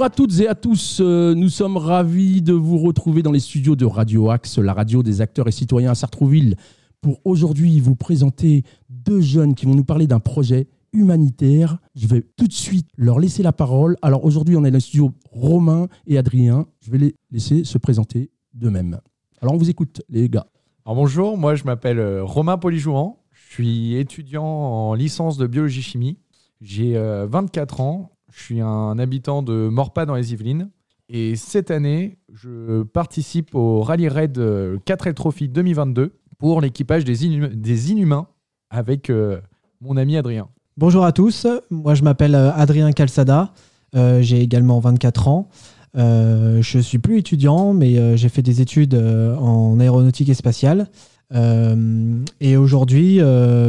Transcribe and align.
Bonjour 0.00 0.12
à 0.12 0.16
toutes 0.16 0.40
et 0.40 0.48
à 0.48 0.54
tous. 0.54 1.00
Euh, 1.02 1.34
nous 1.34 1.50
sommes 1.50 1.76
ravis 1.76 2.40
de 2.40 2.54
vous 2.54 2.78
retrouver 2.78 3.22
dans 3.22 3.32
les 3.32 3.38
studios 3.38 3.76
de 3.76 3.84
Radio 3.84 4.30
Axe, 4.30 4.56
la 4.56 4.72
radio 4.72 5.02
des 5.02 5.20
acteurs 5.20 5.46
et 5.46 5.52
citoyens 5.52 5.90
à 5.90 5.94
Sartrouville, 5.94 6.56
pour 7.02 7.20
aujourd'hui 7.26 7.80
vous 7.80 7.96
présenter 7.96 8.62
deux 8.88 9.20
jeunes 9.20 9.54
qui 9.54 9.66
vont 9.66 9.74
nous 9.74 9.84
parler 9.84 10.06
d'un 10.06 10.18
projet 10.18 10.68
humanitaire. 10.94 11.76
Je 11.94 12.06
vais 12.06 12.22
tout 12.22 12.46
de 12.46 12.52
suite 12.54 12.88
leur 12.96 13.20
laisser 13.20 13.42
la 13.42 13.52
parole. 13.52 13.98
Alors 14.00 14.24
aujourd'hui, 14.24 14.56
on 14.56 14.64
est 14.64 14.70
dans 14.70 14.78
les 14.78 14.80
studios 14.80 15.12
Romain 15.32 15.86
et 16.06 16.16
Adrien. 16.16 16.64
Je 16.80 16.90
vais 16.90 16.96
les 16.96 17.14
laisser 17.30 17.64
se 17.64 17.76
présenter 17.76 18.30
d'eux-mêmes. 18.54 19.00
Alors 19.42 19.52
on 19.52 19.58
vous 19.58 19.68
écoute, 19.68 20.00
les 20.08 20.30
gars. 20.30 20.46
Alors 20.86 20.96
bonjour, 20.96 21.36
moi 21.36 21.56
je 21.56 21.64
m'appelle 21.64 21.98
euh, 21.98 22.24
Romain 22.24 22.56
Polijouan. 22.56 23.18
Je 23.32 23.52
suis 23.52 23.96
étudiant 23.96 24.46
en 24.46 24.94
licence 24.94 25.36
de 25.36 25.46
biologie-chimie. 25.46 26.16
J'ai 26.62 26.94
24 27.28 27.80
ans. 27.82 28.12
Je 28.32 28.42
suis 28.42 28.60
un 28.60 28.98
habitant 28.98 29.42
de 29.42 29.68
Morpas 29.68 30.06
dans 30.06 30.14
les 30.14 30.32
Yvelines. 30.32 30.70
Et 31.08 31.34
cette 31.34 31.70
année, 31.70 32.18
je 32.32 32.82
participe 32.84 33.54
au 33.54 33.82
Rallye 33.82 34.08
Raid 34.08 34.38
4L 34.38 35.14
Trophy 35.14 35.48
2022 35.48 36.12
pour 36.40 36.60
l'équipage 36.60 37.04
des, 37.04 37.90
Inhumains 37.90 38.26
avec 38.70 39.10
euh, 39.10 39.38
mon 39.80 39.96
ami 39.96 40.16
Adrien. 40.16 40.48
Bonjour 40.76 41.04
à 41.04 41.12
tous, 41.12 41.46
moi 41.68 41.94
je 41.94 42.02
m'appelle 42.02 42.34
euh, 42.34 42.50
Adrien 42.52 42.90
Calzada, 42.92 43.52
euh, 43.94 44.22
j'ai 44.22 44.40
également 44.40 44.80
24 44.80 45.28
ans. 45.28 45.48
Je 45.94 46.60
je 46.62 46.78
suis 46.78 46.98
plus 46.98 47.18
étudiant, 47.18 47.72
mais 47.72 48.16
j'ai 48.16 48.28
fait 48.28 48.42
des 48.42 48.60
études 48.60 48.94
en 48.94 49.80
aéronautique 49.80 50.28
et 50.28 50.34
spatiale. 50.34 50.88
et 51.34 52.56
aujourd'hui, 52.56 53.18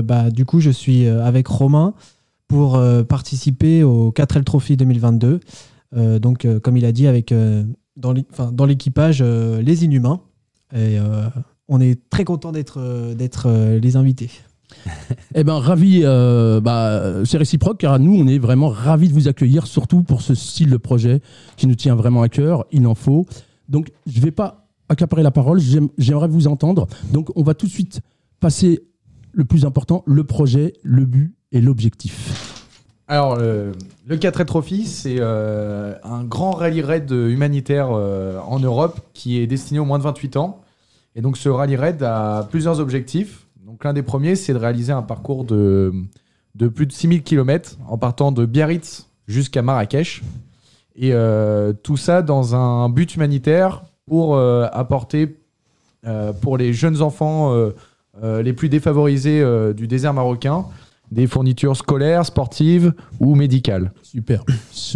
bah, 0.03 0.29
du 0.29 0.45
coup, 0.45 0.59
je 0.59 0.69
suis 0.69 1.07
avec 1.07 1.47
Romain 1.47 1.95
pour 2.51 2.75
euh, 2.75 3.03
participer 3.03 3.81
au 3.81 4.11
4L 4.11 4.43
Trophy 4.43 4.75
2022. 4.75 5.39
Euh, 5.95 6.19
donc, 6.19 6.43
euh, 6.43 6.59
comme 6.59 6.75
il 6.75 6.83
a 6.83 6.91
dit, 6.91 7.07
avec 7.07 7.33
dans 7.95 8.65
l'équipage 8.65 9.23
les 9.23 9.85
Inhumains. 9.85 10.19
Et 10.75 10.97
on 11.67 11.79
est 11.79 12.09
très 12.09 12.23
content 12.23 12.51
d'être 12.51 13.13
d'être 13.13 13.49
les 13.81 13.95
invités. 13.95 14.31
eh 15.35 15.43
ben 15.43 15.55
ravi, 15.55 16.01
bah, 16.01 17.25
c'est 17.25 17.37
réciproque 17.37 17.79
car 17.79 17.99
nous 17.99 18.15
on 18.15 18.27
est 18.27 18.39
vraiment 18.39 18.69
ravis 18.69 19.09
de 19.09 19.13
vous 19.13 19.27
accueillir, 19.27 19.67
surtout 19.67 20.01
pour 20.01 20.21
ce 20.21 20.33
style 20.33 20.69
de 20.69 20.77
projet 20.77 21.21
qui 21.57 21.67
nous 21.67 21.75
tient 21.75 21.95
vraiment 21.95 22.21
à 22.21 22.29
cœur. 22.29 22.65
Il 22.71 22.87
en 22.87 22.95
faut. 22.95 23.25
Donc 23.67 23.91
je 24.07 24.17
ne 24.17 24.23
vais 24.23 24.31
pas 24.31 24.69
accaparer 24.87 25.23
la 25.23 25.31
parole, 25.31 25.59
j'aimerais 25.97 26.29
vous 26.29 26.47
entendre. 26.47 26.87
Donc 27.11 27.29
on 27.35 27.43
va 27.43 27.53
tout 27.53 27.65
de 27.65 27.71
suite 27.71 27.99
passer 28.39 28.81
le 29.33 29.43
plus 29.45 29.65
important, 29.65 30.03
le 30.05 30.23
projet, 30.23 30.73
le 30.83 31.05
but 31.05 31.35
et 31.51 31.61
l'objectif 31.61 32.51
alors, 33.11 33.35
le, 33.35 33.73
4 34.15 34.45
Trophy, 34.45 34.85
c'est 34.85 35.17
euh, 35.19 35.95
un 36.01 36.23
grand 36.23 36.51
rallye 36.51 36.81
raid 36.81 37.11
humanitaire 37.11 37.89
euh, 37.91 38.39
en 38.47 38.57
Europe 38.57 39.01
qui 39.13 39.37
est 39.39 39.47
destiné 39.47 39.81
aux 39.81 39.85
moins 39.85 39.97
de 39.97 40.03
28 40.03 40.37
ans. 40.37 40.61
Et 41.17 41.21
donc, 41.21 41.35
ce 41.35 41.49
rallye 41.49 41.75
raid 41.75 42.01
a 42.03 42.47
plusieurs 42.49 42.79
objectifs. 42.79 43.47
Donc, 43.65 43.83
l'un 43.83 43.91
des 43.91 44.01
premiers, 44.01 44.37
c'est 44.37 44.53
de 44.53 44.57
réaliser 44.57 44.93
un 44.93 45.01
parcours 45.01 45.43
de, 45.43 45.93
de 46.55 46.69
plus 46.69 46.87
de 46.87 46.93
6000 46.93 47.21
km 47.21 47.77
en 47.85 47.97
partant 47.97 48.31
de 48.31 48.45
Biarritz 48.45 49.09
jusqu'à 49.27 49.61
Marrakech. 49.61 50.23
Et 50.95 51.11
euh, 51.11 51.73
tout 51.73 51.97
ça 51.97 52.21
dans 52.21 52.55
un 52.55 52.87
but 52.87 53.13
humanitaire 53.13 53.83
pour 54.05 54.37
apporter 54.37 55.35
pour 56.41 56.57
les 56.57 56.71
jeunes 56.73 57.01
enfants 57.01 57.53
les 58.21 58.53
plus 58.53 58.67
défavorisés 58.67 59.43
du 59.73 59.87
désert 59.87 60.13
marocain 60.13 60.65
des 61.11 61.27
fournitures 61.27 61.75
scolaires, 61.75 62.25
sportives 62.25 62.93
ou 63.19 63.35
médicales. 63.35 63.91
Super, 64.01 64.43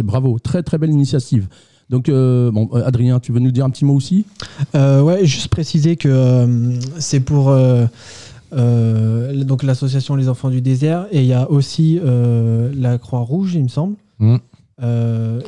bravo, 0.02 0.38
très 0.38 0.62
très 0.62 0.78
belle 0.78 0.90
initiative. 0.90 1.46
Donc, 1.88 2.08
euh, 2.08 2.50
bon, 2.50 2.68
euh, 2.72 2.84
Adrien, 2.84 3.20
tu 3.20 3.32
veux 3.32 3.38
nous 3.38 3.52
dire 3.52 3.64
un 3.64 3.70
petit 3.70 3.84
mot 3.84 3.94
aussi? 3.94 4.24
Euh, 4.74 5.02
Ouais, 5.02 5.24
juste 5.24 5.48
préciser 5.48 5.96
que 5.96 6.08
euh, 6.08 6.80
c'est 6.98 7.20
pour 7.20 7.54
donc 8.52 9.62
l'association 9.62 10.16
Les 10.16 10.28
Enfants 10.28 10.50
du 10.50 10.60
Désert 10.62 11.06
et 11.10 11.20
il 11.20 11.26
y 11.26 11.32
a 11.34 11.50
aussi 11.50 12.00
la 12.02 12.98
Croix-Rouge, 12.98 13.54
il 13.54 13.64
me 13.64 13.68
semble. 13.68 13.96
Mm. 14.18 14.36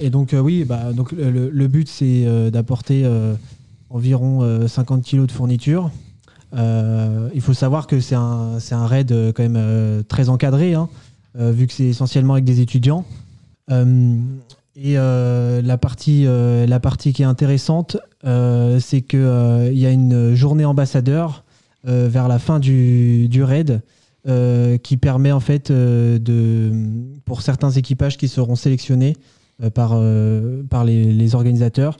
et 0.00 0.10
donc, 0.10 0.34
oui, 0.38 0.64
bah, 0.64 0.92
donc, 0.92 1.12
le, 1.12 1.48
le 1.50 1.68
but 1.68 1.88
c'est 1.88 2.50
d'apporter 2.50 3.06
environ 3.88 4.66
50 4.68 5.02
kilos 5.02 5.26
de 5.26 5.32
fournitures 5.32 5.90
euh, 6.54 7.28
il 7.34 7.40
faut 7.40 7.54
savoir 7.54 7.86
que 7.86 8.00
c'est 8.00 8.14
un, 8.14 8.58
un, 8.70 8.86
raid 8.86 9.12
euh, 9.12 9.32
quand 9.32 9.42
même 9.42 9.56
euh, 9.56 10.02
très 10.02 10.28
encadré, 10.28 10.74
hein, 10.74 10.88
vu 11.34 11.66
que 11.66 11.72
c'est 11.72 11.84
essentiellement 11.84 12.32
avec 12.34 12.44
des 12.44 12.60
étudiants. 12.60 13.04
et 13.70 14.94
la, 14.94 15.78
partie, 15.78 16.24
la 16.24 16.80
partie 16.80 17.12
qui 17.12 17.22
est 17.22 17.26
intéressante, 17.26 17.96
c'est 18.24 19.02
qu'il 19.02 19.70
il 19.70 19.78
y 19.78 19.86
a 19.86 19.90
une 19.90 20.34
journée 20.34 20.64
ambassadeur 20.64 21.44
vers 21.84 22.26
la 22.26 22.40
fin 22.40 22.58
du, 22.58 23.28
du 23.28 23.44
raid. 23.44 23.82
qui 24.82 24.96
permet 24.96 25.30
en 25.30 25.38
fait 25.38 25.70
de, 25.70 26.72
pour 27.24 27.42
certains 27.42 27.70
équipages 27.70 28.16
qui 28.16 28.26
seront 28.26 28.56
sélectionnés 28.56 29.14
par, 29.74 29.90
par 30.70 30.84
les, 30.84 31.12
les 31.12 31.34
organisateurs, 31.36 31.98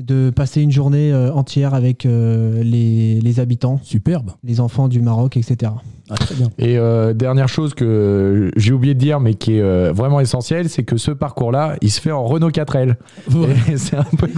de 0.00 0.30
passer 0.30 0.62
une 0.62 0.70
journée 0.70 1.12
euh, 1.12 1.32
entière 1.32 1.74
avec 1.74 2.06
euh, 2.06 2.62
les, 2.62 3.40
habitants. 3.40 3.80
Superbe. 3.82 4.32
Les 4.42 4.60
enfants 4.60 4.88
du 4.88 5.00
Maroc, 5.00 5.36
etc. 5.36 5.72
Ah, 6.08 6.16
très 6.16 6.34
bien. 6.34 6.50
Et 6.58 6.76
euh, 6.76 7.14
dernière 7.14 7.48
chose 7.48 7.74
que 7.74 8.50
j'ai 8.56 8.72
oublié 8.72 8.94
de 8.94 8.98
dire, 8.98 9.20
mais 9.20 9.34
qui 9.34 9.54
est 9.54 9.92
vraiment 9.92 10.20
essentielle, 10.20 10.68
c'est 10.68 10.82
que 10.82 10.96
ce 10.96 11.10
parcours-là, 11.12 11.76
il 11.82 11.90
se 11.90 12.00
fait 12.00 12.10
en 12.10 12.24
Renault 12.24 12.50
4L. 12.50 12.96
c'est 13.76 13.96
un 13.96 14.04
peu 14.18 14.28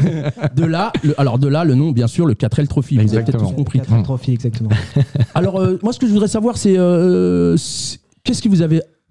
de 0.54 0.64
là, 0.64 0.92
le, 1.02 1.18
alors 1.18 1.38
de 1.38 1.48
là, 1.48 1.64
le 1.64 1.74
nom, 1.74 1.92
bien 1.92 2.06
sûr, 2.06 2.26
le 2.26 2.34
4L 2.34 2.66
Trophy. 2.66 2.98
Vous 2.98 3.14
avez 3.14 3.24
peut-être 3.24 3.54
compris. 3.54 3.80
4L 3.80 4.02
Trophy, 4.02 4.32
exactement. 4.32 4.70
alors, 5.34 5.60
moi, 5.82 5.92
ce 5.92 5.98
que 5.98 6.06
je 6.06 6.12
voudrais 6.12 6.28
savoir, 6.28 6.58
c'est 6.58 6.74
qu'est-ce 6.74 8.42
qui 8.42 8.48
vous 8.48 8.62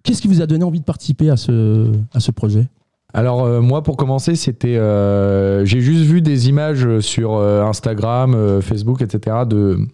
qu'est-ce 0.03 0.21
qui 0.21 0.27
vous 0.27 0.41
a 0.41 0.45
donné 0.45 0.63
envie 0.63 0.79
de 0.79 0.85
participer 0.85 1.29
à 1.29 1.37
ce, 1.37 1.91
à 2.13 2.19
ce 2.19 2.31
projet? 2.31 2.67
Alors 3.13 3.43
euh, 3.43 3.61
moi 3.61 3.83
pour 3.83 3.95
commencer 3.95 4.35
c'était 4.35 4.75
euh, 4.75 5.63
j'ai 5.65 5.81
juste 5.81 6.01
vu 6.01 6.21
des 6.21 6.49
images 6.49 6.99
sur 6.99 7.35
euh, 7.35 7.63
Instagram, 7.63 8.59
Facebook 8.61 9.01
etc 9.03 9.37
de 9.47 9.87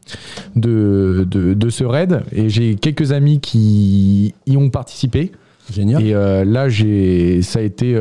de, 0.56 1.25
de, 1.25 1.69
ce 1.69 1.84
raid 1.84 2.24
et 2.31 2.50
j'ai 2.50 2.75
quelques 2.75 3.12
amis 3.12 3.40
qui 3.40 4.34
y 4.47 4.57
ont 4.57 4.69
participé. 4.69 5.31
Génial. 5.72 6.02
Et 6.03 6.13
là 6.46 6.68
j'ai 6.68 7.41
ça 7.44 7.59
a 7.59 7.62
été 7.62 7.96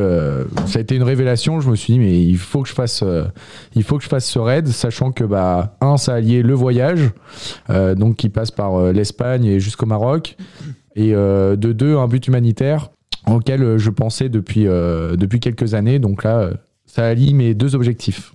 ça 0.65 0.79
a 0.79 0.81
été 0.81 0.95
une 0.95 1.03
révélation. 1.03 1.59
Je 1.59 1.69
me 1.69 1.75
suis 1.75 1.93
dit 1.93 1.99
mais 1.99 2.19
il 2.19 2.37
faut 2.37 2.63
que 2.63 2.69
je 2.69 2.73
fasse 2.73 3.03
il 3.75 3.83
faut 3.83 3.97
que 3.97 4.03
je 4.03 4.09
fasse 4.09 4.25
ce 4.25 4.39
raid 4.39 4.67
sachant 4.69 5.11
que 5.11 5.23
bah 5.23 5.75
un 5.81 5.97
ça 5.97 6.15
alliait 6.15 6.41
le 6.41 6.53
voyage 6.53 7.11
donc 7.69 8.15
qui 8.15 8.29
passe 8.29 8.51
par 8.51 8.91
l'Espagne 8.91 9.45
et 9.45 9.59
jusqu'au 9.59 9.85
Maroc 9.85 10.35
et 10.95 11.11
de 11.11 11.55
deux 11.55 11.95
un 11.95 12.07
but 12.07 12.27
humanitaire 12.27 12.89
auquel 13.35 13.63
euh, 13.63 13.77
je 13.77 13.89
pensais 13.89 14.29
depuis, 14.29 14.67
euh, 14.67 15.15
depuis 15.15 15.39
quelques 15.39 15.73
années. 15.73 15.99
Donc 15.99 16.23
là, 16.23 16.39
euh, 16.39 16.53
ça 16.85 17.05
allie 17.05 17.33
mes 17.33 17.53
deux 17.53 17.75
objectifs. 17.75 18.33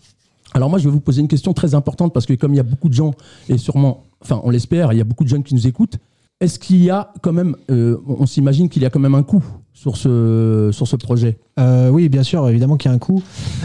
Alors 0.53 0.71
moi, 0.71 0.78
je 0.78 0.84
vais 0.84 0.91
vous 0.91 1.00
poser 1.00 1.21
une 1.21 1.28
question 1.28 1.53
très 1.53 1.75
importante 1.75 2.12
parce 2.12 2.27
que 2.27 2.34
comme 2.34 2.55
il 2.55 2.56
y 2.56 2.60
a 2.60 2.65
beaucoup 2.65 2.88
de 2.88 2.94
gens, 2.94 3.12
et 3.49 3.59
sûrement, 3.59 4.05
enfin 4.22 4.41
on 4.44 4.50
l'espère, 4.50 4.93
il 4.93 4.99
y 4.99 5.00
a 5.00 5.05
beaucoup 5.05 5.25
de 5.25 5.28
jeunes 5.28 5.43
qui 5.43 5.55
nous 5.55 5.66
écoutent, 5.66 5.99
est-ce 6.41 6.59
qu'il 6.59 6.82
y 6.82 6.91
a 6.91 7.12
quand 7.22 7.32
même, 7.32 7.56
on 7.69 8.27
s'imagine 8.27 8.69
qu'il 8.69 8.82
y 8.82 8.87
a 8.87 8.91
quand 8.91 9.00
même 9.00 9.15
un 9.15 9.22
coût 9.22 9.43
sur 9.72 9.97
ce, 9.97 10.71
sur 10.72 10.87
ce 10.87 10.97
projet? 10.97 11.38
Oui, 11.59 12.09
bien 12.09 12.22
sûr, 12.22 12.49
évidemment 12.49 12.76
qu'il 12.76 12.91
y 12.91 12.93
a 12.93 12.94
un 12.94 12.99
coût. 12.99 13.22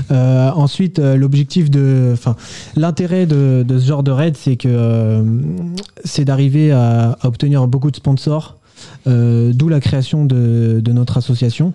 ensuite, 0.10 1.00
l'objectif 1.00 1.70
de, 1.70 2.12
enfin, 2.14 2.36
l'intérêt 2.76 3.26
de, 3.26 3.64
de, 3.68 3.80
ce 3.80 3.86
genre 3.86 4.04
de 4.04 4.12
raid, 4.12 4.36
c'est 4.38 4.56
que 4.56 5.24
c'est 6.06 6.26
d'arriver 6.26 6.72
à, 6.72 7.18
à, 7.22 7.28
obtenir 7.28 7.68
beaucoup 7.68 7.92
de 7.92 7.96
sponsors 7.96 8.59
d'où 9.06 9.70
la 9.70 9.80
création 9.80 10.26
de, 10.26 10.82
notre 10.92 11.18
association. 11.18 11.74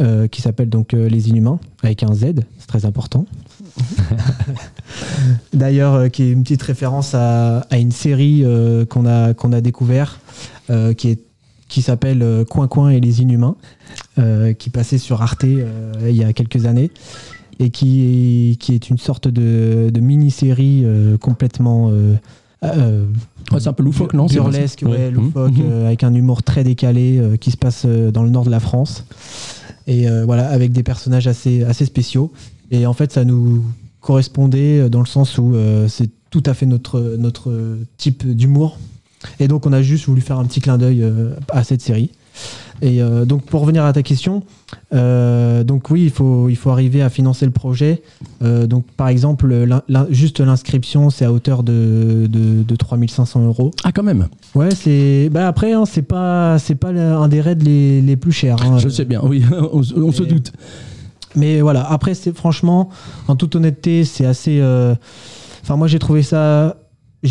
Euh, 0.00 0.26
qui 0.26 0.40
s'appelle 0.40 0.70
donc 0.70 0.94
euh, 0.94 1.06
Les 1.08 1.28
Inhumains, 1.28 1.60
avec 1.82 2.02
un 2.02 2.12
Z, 2.12 2.34
c'est 2.58 2.66
très 2.66 2.86
important. 2.86 3.26
D'ailleurs, 5.52 6.10
qui 6.10 6.22
est 6.22 6.32
une 6.32 6.42
petite 6.42 6.62
référence 6.62 7.14
à, 7.14 7.66
une 7.72 7.92
série 7.92 8.42
qu'on 8.88 9.06
a, 9.06 9.34
qu'on 9.34 9.52
a 9.52 9.60
découvert, 9.60 10.18
qui, 10.96 11.08
est, 11.08 11.20
qui 11.68 11.82
s'appelle 11.82 12.44
Coin 12.48 12.68
Coin 12.68 12.88
et 12.90 13.00
les 13.00 13.20
Inhumains, 13.20 13.56
qui 14.58 14.70
passait 14.70 14.98
sur 14.98 15.20
Arte 15.20 15.44
il 15.44 16.16
y 16.16 16.24
a 16.24 16.32
quelques 16.32 16.64
années, 16.64 16.90
et 17.58 17.68
qui 17.68 18.52
est, 18.52 18.56
qui 18.56 18.74
est 18.74 18.88
une 18.88 18.98
sorte 18.98 19.28
de, 19.28 19.90
de 19.92 20.00
mini-série 20.00 20.86
complètement 21.20 21.92
euh, 22.64 23.04
c'est 23.58 23.68
un 23.68 23.72
peu 23.72 23.82
loufoque, 23.82 24.14
non 24.14 24.26
Burlesque, 24.26 24.82
ouais, 24.86 25.10
loufoque, 25.10 25.56
mhm. 25.56 25.64
euh, 25.70 25.86
avec 25.86 26.04
un 26.04 26.14
humour 26.14 26.42
très 26.42 26.64
décalé 26.64 27.18
euh, 27.18 27.36
qui 27.36 27.50
se 27.50 27.56
passe 27.56 27.84
dans 27.86 28.22
le 28.22 28.30
nord 28.30 28.44
de 28.44 28.50
la 28.50 28.60
France. 28.60 29.04
Et 29.88 30.08
voilà, 30.24 30.48
avec 30.48 30.72
des 30.72 30.82
personnages 30.82 31.28
assez, 31.28 31.62
assez 31.62 31.84
spéciaux. 31.84 32.32
Et 32.72 32.86
en 32.86 32.92
fait, 32.92 33.12
ça 33.12 33.24
nous 33.24 33.64
correspondait 34.00 34.90
dans 34.90 34.98
le 34.98 35.06
sens 35.06 35.38
où 35.38 35.54
c'est 35.86 36.10
tout 36.30 36.42
à 36.44 36.54
fait 36.54 36.66
notre, 36.66 37.00
notre 37.20 37.78
type 37.96 38.26
d'humour. 38.26 38.80
Et 39.38 39.46
donc, 39.46 39.64
on 39.64 39.72
a 39.72 39.82
juste 39.82 40.06
voulu 40.06 40.22
faire 40.22 40.40
un 40.40 40.44
petit 40.44 40.60
clin 40.60 40.76
d'œil 40.76 41.08
à 41.50 41.62
cette 41.62 41.82
série. 41.82 42.10
Et 42.82 43.00
euh, 43.02 43.24
donc 43.24 43.42
pour 43.44 43.62
revenir 43.62 43.84
à 43.84 43.92
ta 43.92 44.02
question, 44.02 44.42
euh, 44.94 45.64
donc 45.64 45.90
oui, 45.90 46.04
il 46.04 46.10
faut, 46.10 46.48
il 46.48 46.56
faut 46.56 46.70
arriver 46.70 47.02
à 47.02 47.08
financer 47.08 47.46
le 47.46 47.52
projet. 47.52 48.02
Euh, 48.42 48.66
donc 48.66 48.84
par 48.96 49.08
exemple, 49.08 49.46
l'in- 49.52 49.82
l'in- 49.88 50.06
juste 50.10 50.40
l'inscription, 50.40 51.08
c'est 51.10 51.24
à 51.24 51.32
hauteur 51.32 51.62
de, 51.62 52.26
de, 52.28 52.62
de 52.62 52.76
3500 52.76 53.44
euros. 53.46 53.70
Ah, 53.84 53.92
quand 53.92 54.02
même. 54.02 54.28
Ouais, 54.54 54.68
c'est. 54.74 55.28
Bah 55.32 55.48
après, 55.48 55.72
hein, 55.72 55.84
c'est 55.86 56.02
pas, 56.02 56.58
c'est 56.58 56.74
pas 56.74 56.90
un 56.90 57.28
des 57.28 57.40
raids 57.40 57.54
les, 57.54 58.02
les 58.02 58.16
plus 58.16 58.32
chers. 58.32 58.60
hein. 58.62 58.78
Je 58.78 58.88
sais 58.88 59.04
bien, 59.04 59.20
oui, 59.24 59.42
on, 59.72 59.82
se- 59.82 59.94
on 59.94 60.12
se 60.12 60.22
Et- 60.22 60.26
doute. 60.26 60.52
Mais 61.34 61.60
voilà, 61.60 61.84
après, 61.90 62.14
c'est 62.14 62.34
franchement, 62.36 62.88
en 63.28 63.36
toute 63.36 63.56
honnêteté, 63.56 64.04
c'est 64.04 64.24
assez. 64.26 64.58
euh, 64.60 64.94
Enfin, 65.62 65.76
moi, 65.76 65.88
j'ai 65.88 65.98
trouvé 65.98 66.22
ça. 66.22 66.76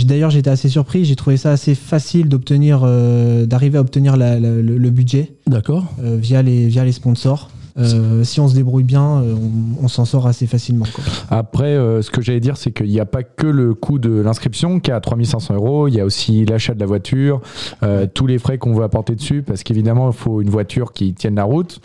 D'ailleurs, 0.06 0.30
j'étais 0.30 0.50
assez 0.50 0.68
surpris. 0.70 1.06
J'ai 1.06 1.16
trouvé 1.16 1.38
ça 1.38 1.52
assez 1.52 1.74
facile 1.76 2.28
d'obtenir, 2.28 2.82
euh, 2.84 3.46
d'arriver 3.46 3.78
à 3.78 3.82
obtenir 3.82 4.18
la- 4.18 4.40
la- 4.40 4.50
le, 4.62 4.78
le 4.78 4.90
budget 4.90 5.34
D'accord. 5.48 5.86
euh, 6.04 6.18
via 6.20 6.42
les 6.42 6.68
via 6.68 6.84
les 6.84 6.92
sponsors. 6.92 7.50
Euh, 7.78 8.24
si 8.24 8.40
on 8.40 8.48
se 8.48 8.56
débrouille 8.56 8.86
bien, 8.86 9.04
on, 9.04 9.84
on 9.84 9.88
s'en 9.90 10.06
sort 10.06 10.28
assez 10.28 10.48
facilement. 10.48 10.86
quoi. 10.94 11.04
Après, 11.30 11.76
euh, 11.76 12.02
ce 12.02 12.10
que 12.10 12.22
j'allais 12.22 12.40
dire, 12.40 12.56
c'est 12.56 12.72
qu'il 12.72 12.88
n'y 12.88 13.02
a 13.02 13.06
pas 13.06 13.24
que 13.24 13.48
le 13.48 13.74
coût 13.74 14.00
de 14.00 14.12
l'inscription 14.22 14.80
qui 14.80 14.92
est 14.92 14.94
à 14.94 15.02
3500 15.02 15.56
euros, 15.56 15.90
il 15.90 15.96
y 15.96 16.00
a 16.00 16.06
aussi 16.06 16.46
l'achat 16.46 16.74
de 16.74 16.80
la 16.80 16.86
voiture, 16.86 17.42
euh, 17.84 18.08
tous 18.14 18.28
les 18.28 18.38
frais 18.38 18.58
qu'on 18.58 18.74
veut 18.74 18.84
apporter 18.86 19.14
dessus, 19.16 19.44
parce 19.44 19.64
qu'évidemment, 19.64 20.10
il 20.10 20.16
faut 20.16 20.42
une 20.42 20.50
voiture 20.50 20.94
qui 20.94 21.14
tienne 21.14 21.36
la 21.36 21.44
route, 21.44 21.82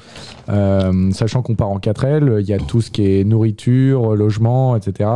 sachant 1.12 1.42
qu'on 1.42 1.56
part 1.56 1.70
en 1.70 1.78
4L, 1.80 2.36
il 2.40 2.46
y 2.46 2.52
a 2.52 2.58
tout 2.58 2.80
ce 2.80 2.92
qui 2.92 3.02
est 3.06 3.24
nourriture, 3.24 4.14
logement, 4.14 4.76
etc. 4.76 5.10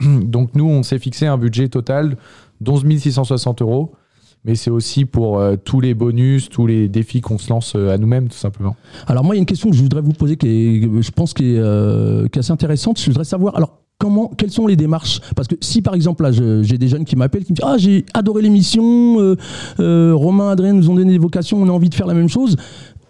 Donc 0.22 0.54
nous, 0.54 0.66
on 0.66 0.82
s'est 0.82 0.98
fixé 0.98 1.26
un 1.26 1.38
budget 1.38 1.68
total 1.68 2.16
d'11 2.60 2.98
660 2.98 3.62
euros. 3.62 3.92
Mais 4.44 4.54
c'est 4.54 4.70
aussi 4.70 5.04
pour 5.04 5.40
euh, 5.40 5.56
tous 5.56 5.80
les 5.80 5.94
bonus, 5.94 6.48
tous 6.48 6.66
les 6.66 6.88
défis 6.88 7.20
qu'on 7.20 7.38
se 7.38 7.50
lance 7.50 7.72
euh, 7.74 7.92
à 7.92 7.98
nous-mêmes, 7.98 8.28
tout 8.28 8.36
simplement. 8.36 8.76
Alors 9.08 9.24
moi, 9.24 9.34
il 9.34 9.38
y 9.38 9.40
a 9.40 9.42
une 9.42 9.46
question 9.46 9.68
que 9.68 9.76
je 9.76 9.82
voudrais 9.82 10.00
vous 10.00 10.12
poser 10.12 10.36
qui 10.36 10.46
est, 10.46 11.02
je 11.02 11.10
pense, 11.10 11.34
qui 11.34 11.54
est, 11.54 11.58
euh, 11.58 12.28
assez 12.36 12.52
intéressante. 12.52 13.00
Je 13.00 13.06
voudrais 13.06 13.24
savoir, 13.24 13.56
alors, 13.56 13.80
comment, 13.98 14.28
quelles 14.28 14.50
sont 14.50 14.66
les 14.66 14.76
démarches? 14.76 15.20
Parce 15.36 15.48
que 15.48 15.56
si, 15.60 15.82
par 15.82 15.94
exemple, 15.94 16.22
là, 16.22 16.30
j'ai 16.32 16.78
des 16.78 16.88
jeunes 16.88 17.04
qui 17.04 17.16
m'appellent, 17.16 17.44
qui 17.44 17.52
me 17.52 17.56
disent, 17.56 17.66
ah, 17.66 17.76
j'ai 17.76 18.06
adoré 18.14 18.42
l'émission, 18.42 19.20
euh, 19.20 19.36
euh, 19.80 20.14
Romain, 20.14 20.50
Adrien 20.50 20.72
nous 20.72 20.88
ont 20.88 20.94
donné 20.94 21.12
des 21.12 21.18
vocations, 21.18 21.60
on 21.60 21.68
a 21.68 21.72
envie 21.72 21.90
de 21.90 21.94
faire 21.94 22.06
la 22.06 22.14
même 22.14 22.28
chose. 22.28 22.56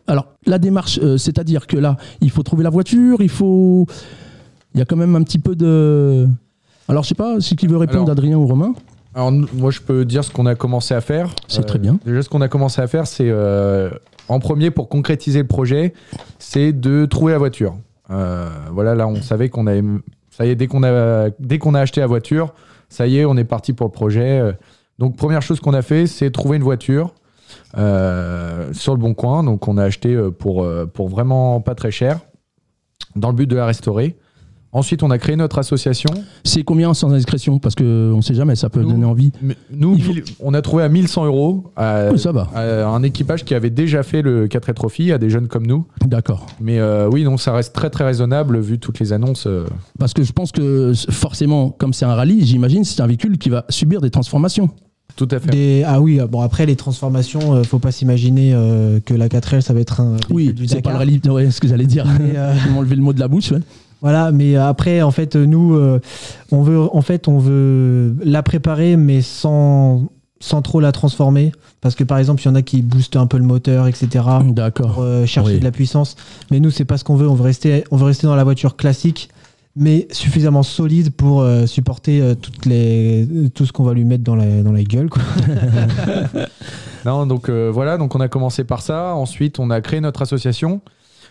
Alors, 0.07 0.35
la 0.47 0.59
démarche, 0.59 0.99
euh, 1.03 1.19
c'est-à-dire 1.19 1.67
que 1.67 1.77
là, 1.77 1.97
il 2.23 2.31
faut 2.31 2.43
trouver 2.43 2.65
la 2.65 2.71
voiture, 2.71 3.21
il 3.21 3.29
faut... 3.29 3.87
Il 4.75 4.79
y 4.79 4.83
a 4.83 4.85
quand 4.85 4.97
même 4.97 5.15
un 5.17 5.23
petit 5.23 5.39
peu 5.39 5.55
de... 5.55 6.27
Alors, 6.89 7.03
je 7.03 7.09
sais 7.11 7.15
pas, 7.15 7.41
si 7.41 7.55
qui 7.57 7.67
veut 7.67 7.77
répondre, 7.77 7.99
Alors- 8.01 8.11
Adrien 8.11 8.37
ou 8.39 8.47
Romain 8.47 8.75
Alors, 9.15 9.31
moi, 9.33 9.71
je 9.71 9.81
peux 9.81 10.05
dire 10.05 10.25
ce 10.25 10.31
qu'on 10.31 10.47
a 10.47 10.55
commencé 10.55 10.95
à 10.95 11.01
faire. 11.01 11.35
C'est 11.49 11.65
très 11.67 11.79
bien. 11.79 11.99
Déjà, 12.05 12.23
ce 12.23 12.29
qu'on 12.29 12.41
a 12.41 12.49
commencé 12.49 12.81
à 12.81 12.87
faire, 12.87 13.07
c'est 13.07 13.29
euh, 13.29 13.91
en 14.29 14.39
premier, 14.41 14.71
pour 14.71 14.89
concrétiser 14.89 15.41
le 15.41 15.47
projet, 15.47 15.93
c'est 16.39 16.73
de 16.73 17.05
trouver 17.07 17.33
la 17.33 17.39
voiture. 17.39 17.77
Euh, 18.11 18.49
voilà, 18.73 18.95
là, 18.95 19.07
on 19.07 19.21
savait 19.23 19.49
qu'on 19.49 19.67
avait. 19.67 19.83
Ça 20.31 20.47
y 20.47 20.51
est, 20.51 20.55
dès 20.55 20.67
qu'on 20.67 20.83
a, 20.83 21.31
dès 21.41 21.59
qu'on 21.59 21.75
a 21.75 21.81
acheté 21.81 22.01
la 22.01 22.07
voiture, 22.07 22.55
ça 22.89 23.07
y 23.07 23.19
est, 23.19 23.25
on 23.25 23.37
est 23.37 23.45
parti 23.45 23.73
pour 23.73 23.87
le 23.87 23.93
projet. 23.93 24.41
Euh, 24.41 24.53
Donc, 24.99 25.17
première 25.17 25.43
chose 25.43 25.61
qu'on 25.61 25.75
a 25.75 25.83
fait, 25.83 26.07
c'est 26.07 26.31
trouver 26.31 26.57
une 26.57 26.63
voiture 26.63 27.13
euh, 27.77 28.73
sur 28.73 28.95
le 28.95 28.99
bon 29.01 29.15
coin. 29.15 29.43
Donc, 29.45 29.69
on 29.69 29.77
a 29.79 29.85
acheté 29.85 30.15
euh, 30.15 30.31
pour, 30.31 30.63
euh, 30.65 30.87
pour 30.87 31.09
vraiment 31.09 31.61
pas 31.61 31.75
très 31.75 31.91
cher, 31.91 32.21
dans 33.17 33.29
le 33.31 33.35
but 33.37 33.47
de 33.47 33.57
la 33.57 33.67
restaurer. 33.67 34.17
Ensuite, 34.71 35.03
on 35.03 35.11
a 35.11 35.17
créé 35.17 35.35
notre 35.35 35.59
association. 35.59 36.11
C'est 36.45 36.63
combien 36.63 36.93
sans 36.93 37.11
indiscrétion 37.13 37.59
Parce 37.59 37.75
qu'on 37.75 37.85
ne 38.17 38.21
sait 38.21 38.35
jamais, 38.35 38.55
ça 38.55 38.69
peut 38.69 38.83
Nous- 38.83 38.91
donner 38.93 39.07
envie. 39.07 39.33
Nous, 39.71 39.99
faut- 39.99 40.13
on 40.41 40.53
a 40.53 40.61
trouvé 40.61 40.83
à 40.83 40.91
1100 40.91 41.25
euros 41.25 41.65
à, 41.75 42.11
Oui, 42.13 42.19
ça 42.19 42.33
va. 42.33 42.49
à 42.55 42.87
un 42.87 43.03
équipage 43.03 43.45
qui 43.47 43.55
avait 43.55 43.71
déjà 43.71 44.03
fait 44.03 44.21
le 44.21 44.47
4 44.47 44.73
Trophy, 44.75 45.11
à 45.11 45.17
des 45.17 45.31
jeunes 45.31 45.49
comme 45.49 45.67
nous. 45.67 45.87
D'accord. 46.07 46.47
Mais 46.61 46.79
euh, 46.79 47.09
oui, 47.11 47.25
non, 47.25 47.39
ça 47.39 47.53
reste 47.55 47.75
très 47.75 47.89
très 47.89 48.05
raisonnable 48.05 48.59
vu 48.61 48.79
toutes 48.79 48.99
les 49.01 49.15
annonces. 49.15 49.47
euh. 49.47 49.65
Parce 49.99 50.13
que 50.13 50.23
je 50.23 50.33
pense 50.33 50.53
que 50.53 50.93
forcément, 51.11 51.71
comme 51.71 51.95
c'est 51.95 52.05
un 52.05 52.15
rallye, 52.15 52.45
j'imagine 52.45 52.85
c'est 52.85 53.01
un 53.01 53.07
véhicule 53.07 53.39
qui 53.39 53.49
va 53.49 53.65
subir 53.71 54.01
des 54.03 54.11
transformations. 54.11 54.69
tout 55.17 55.27
à 55.31 55.41
fait. 55.41 55.51
Des- 55.51 55.83
ah 55.87 56.01
oui, 56.01 56.21
bon 56.31 56.43
après 56.43 56.67
les 56.67 56.77
transformations, 56.77 57.55
euh, 57.55 57.63
faut 57.65 57.79
pas 57.81 57.91
s'imaginer 57.91 58.53
euh, 58.55 59.01
que 59.01 59.15
la 59.15 59.29
4L 59.29 59.63
ça 59.63 59.73
va 59.73 59.81
être 59.81 60.01
un 60.03 60.17
Oui, 60.31 60.55
c'est 60.67 60.83
pas 60.83 60.91
le 60.93 60.99
rallye, 60.99 61.21
ouais, 61.29 61.51
ce 61.51 61.61
que 61.61 61.67
j'allais 61.67 61.87
dire. 61.87 62.05
Euh, 62.21 62.55
Ils 62.67 62.73
m'ont 62.73 62.81
enlevé 62.81 62.95
le 62.97 63.03
mot 63.03 63.13
de 63.15 63.19
la 63.21 63.27
bouche. 63.29 63.51
ouais. 63.53 63.61
Voilà, 64.01 64.31
mais 64.33 64.57
après, 64.57 65.03
en 65.03 65.11
fait, 65.11 65.35
nous, 65.37 65.75
euh, 65.75 66.01
on 66.53 66.63
veut, 66.63 66.79
en 66.79 67.03
fait, 67.03 67.27
on 67.29 67.39
veut 67.39 68.17
la 68.23 68.43
préparer, 68.43 68.97
mais 68.97 69.23
sans, 69.23 70.05
sans 70.41 70.63
trop 70.63 70.81
la 70.81 70.93
transformer. 70.93 71.53
Parce 71.81 71.95
que, 71.95 72.05
par 72.05 72.19
exemple, 72.19 72.43
il 72.43 72.47
y 72.47 72.49
en 72.49 72.55
a 72.55 72.63
qui 72.63 72.83
boostent 72.83 73.17
un 73.17 73.27
peu 73.27 73.39
le 73.39 73.45
moteur, 73.45 73.87
etc., 73.87 74.09
pour 74.43 74.53
D'accord. 74.53 74.97
euh, 75.01 75.27
chercher 75.27 75.55
Oui. 75.55 75.59
de 75.59 75.65
la 75.65 75.71
puissance. 75.73 76.17
Mais 76.51 76.61
nous, 76.61 76.71
c'est 76.71 76.85
pas 76.85 76.97
ce 76.99 77.05
qu'on 77.05 77.17
veut. 77.17 77.29
On 77.29 77.35
veut 77.35 77.45
rester, 77.45 77.85
on 77.91 77.97
veut 77.97 78.07
rester 78.07 78.27
dans 78.27 78.37
la 78.37 78.45
voiture 78.45 78.77
classique, 78.77 79.29
mais 79.77 80.09
suffisamment 80.11 80.63
solide 80.65 81.11
pour 81.13 81.41
euh, 81.41 81.67
supporter 81.67 82.21
euh, 82.21 82.35
toutes 82.35 82.67
les, 82.67 83.29
tout 83.55 83.65
ce 83.67 83.73
qu'on 83.73 83.85
va 83.85 83.95
lui 83.95 84.05
mettre 84.05 84.25
dans 84.25 84.35
la, 84.37 84.63
dans 84.63 84.73
la 84.73 84.83
gueule. 84.85 85.09
Quoi. 85.09 85.23
Non, 87.05 87.27
donc 87.27 87.49
euh, 87.49 87.71
voilà, 87.73 87.97
donc 87.97 88.15
on 88.17 88.21
a 88.21 88.29
commencé 88.29 88.65
par 88.65 88.83
ça. 88.83 89.15
Ensuite, 89.15 89.61
on 89.61 89.71
a 89.71 89.81
créé 89.81 90.01
notre 90.01 90.21
association. 90.23 90.81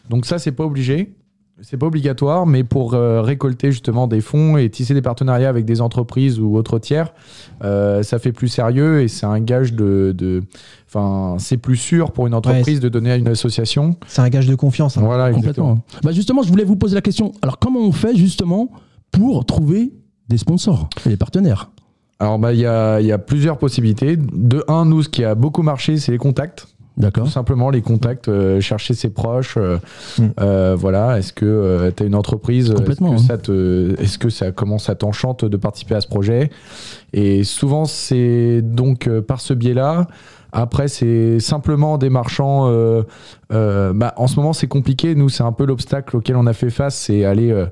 Donc 0.09 0.25
ça, 0.25 0.39
c'est 0.39 0.53
pas 0.53 0.63
obligé. 0.63 1.11
C'est 1.61 1.77
pas 1.77 1.87
obligatoire, 1.87 2.45
mais 2.45 2.63
pour 2.63 2.93
euh, 2.93 3.21
récolter 3.21 3.71
justement 3.71 4.05
des 4.07 4.21
fonds 4.21 4.57
et 4.57 4.69
tisser 4.69 4.93
des 4.93 5.01
partenariats 5.01 5.49
avec 5.49 5.65
des 5.65 5.81
entreprises 5.81 6.39
ou 6.39 6.55
autres 6.55 6.77
tiers, 6.77 7.13
euh, 7.63 8.03
ça 8.03 8.19
fait 8.19 8.31
plus 8.31 8.47
sérieux 8.47 9.01
et 9.01 9.07
c'est 9.07 9.25
un 9.25 9.39
gage 9.39 9.73
de. 9.73 10.43
Enfin, 10.87 11.37
c'est 11.39 11.57
plus 11.57 11.75
sûr 11.75 12.11
pour 12.11 12.27
une 12.27 12.35
entreprise 12.35 12.79
de 12.79 12.89
donner 12.89 13.11
à 13.11 13.15
une 13.15 13.27
association. 13.27 13.95
C'est 14.07 14.21
un 14.21 14.29
gage 14.29 14.45
de 14.47 14.53
confiance. 14.53 14.97
hein. 14.97 15.01
Voilà, 15.03 15.31
exactement. 15.31 15.75
Complètement. 15.77 15.99
Bah 16.03 16.11
justement, 16.11 16.43
je 16.43 16.49
voulais 16.49 16.63
vous 16.63 16.75
poser 16.75 16.93
la 16.93 17.01
question. 17.01 17.31
Alors, 17.41 17.57
comment 17.57 17.79
on 17.79 17.91
fait 17.91 18.15
justement 18.15 18.69
pour 19.11 19.43
trouver 19.45 19.93
des 20.29 20.37
sponsors 20.37 20.89
et 21.05 21.09
des 21.09 21.17
partenaires? 21.17 21.71
Alors, 22.19 22.37
bah, 22.39 22.53
il 22.53 22.59
y, 22.59 22.65
a, 22.65 22.99
il 22.99 23.05
y 23.07 23.11
a 23.11 23.17
plusieurs 23.17 23.57
possibilités. 23.57 24.15
De 24.17 24.63
un, 24.67 24.85
nous, 24.85 25.03
ce 25.03 25.09
qui 25.09 25.23
a 25.23 25.33
beaucoup 25.35 25.61
marché, 25.63 25.97
c'est 25.97 26.11
les 26.11 26.17
contacts. 26.17 26.67
D'accord. 26.97 27.25
Tout 27.25 27.29
simplement, 27.31 27.69
les 27.69 27.81
contacts, 27.81 28.27
euh, 28.27 28.59
chercher 28.59 28.93
ses 28.95 29.09
proches. 29.09 29.55
euh, 29.57 29.77
Mm. 30.17 30.23
euh, 30.39 30.75
voilà, 30.77 31.19
est-ce 31.19 31.31
que 31.31 31.91
tu 31.95 32.03
as 32.03 32.05
une 32.05 32.15
entreprise 32.15 32.65
Est-ce 32.71 32.75
Complètement, 32.75 33.11
que, 33.11 33.15
hein. 33.15 33.23
ça 33.27 33.37
te, 33.37 33.95
est-ce 34.01 34.17
que 34.17 34.29
ça 34.29 34.51
commence 34.51 34.85
ça 34.85 34.95
t'enchante 34.95 35.45
de 35.45 35.57
participer 35.57 35.95
à 35.95 36.01
ce 36.01 36.07
projet? 36.07 36.49
Et 37.13 37.43
souvent, 37.43 37.85
c'est 37.85 38.61
donc 38.63 39.07
euh, 39.07 39.21
par 39.21 39.39
ce 39.41 39.53
biais-là. 39.53 40.07
Après, 40.53 40.87
c'est 40.87 41.39
simplement 41.39 41.97
des 41.97 42.09
marchands. 42.09 42.67
euh, 42.67 43.03
euh, 43.53 43.91
bah, 43.93 44.13
en 44.17 44.27
ce 44.27 44.37
moment, 44.37 44.53
c'est 44.53 44.67
compliqué. 44.67 45.13
Nous, 45.13 45.29
c'est 45.29 45.43
un 45.43 45.51
peu 45.51 45.65
l'obstacle 45.65 46.15
auquel 46.17 46.35
on 46.35 46.47
a 46.47 46.53
fait 46.53 46.69
face, 46.69 46.95
c'est 46.95 47.25
aller 47.25 47.51
euh, 47.51 47.65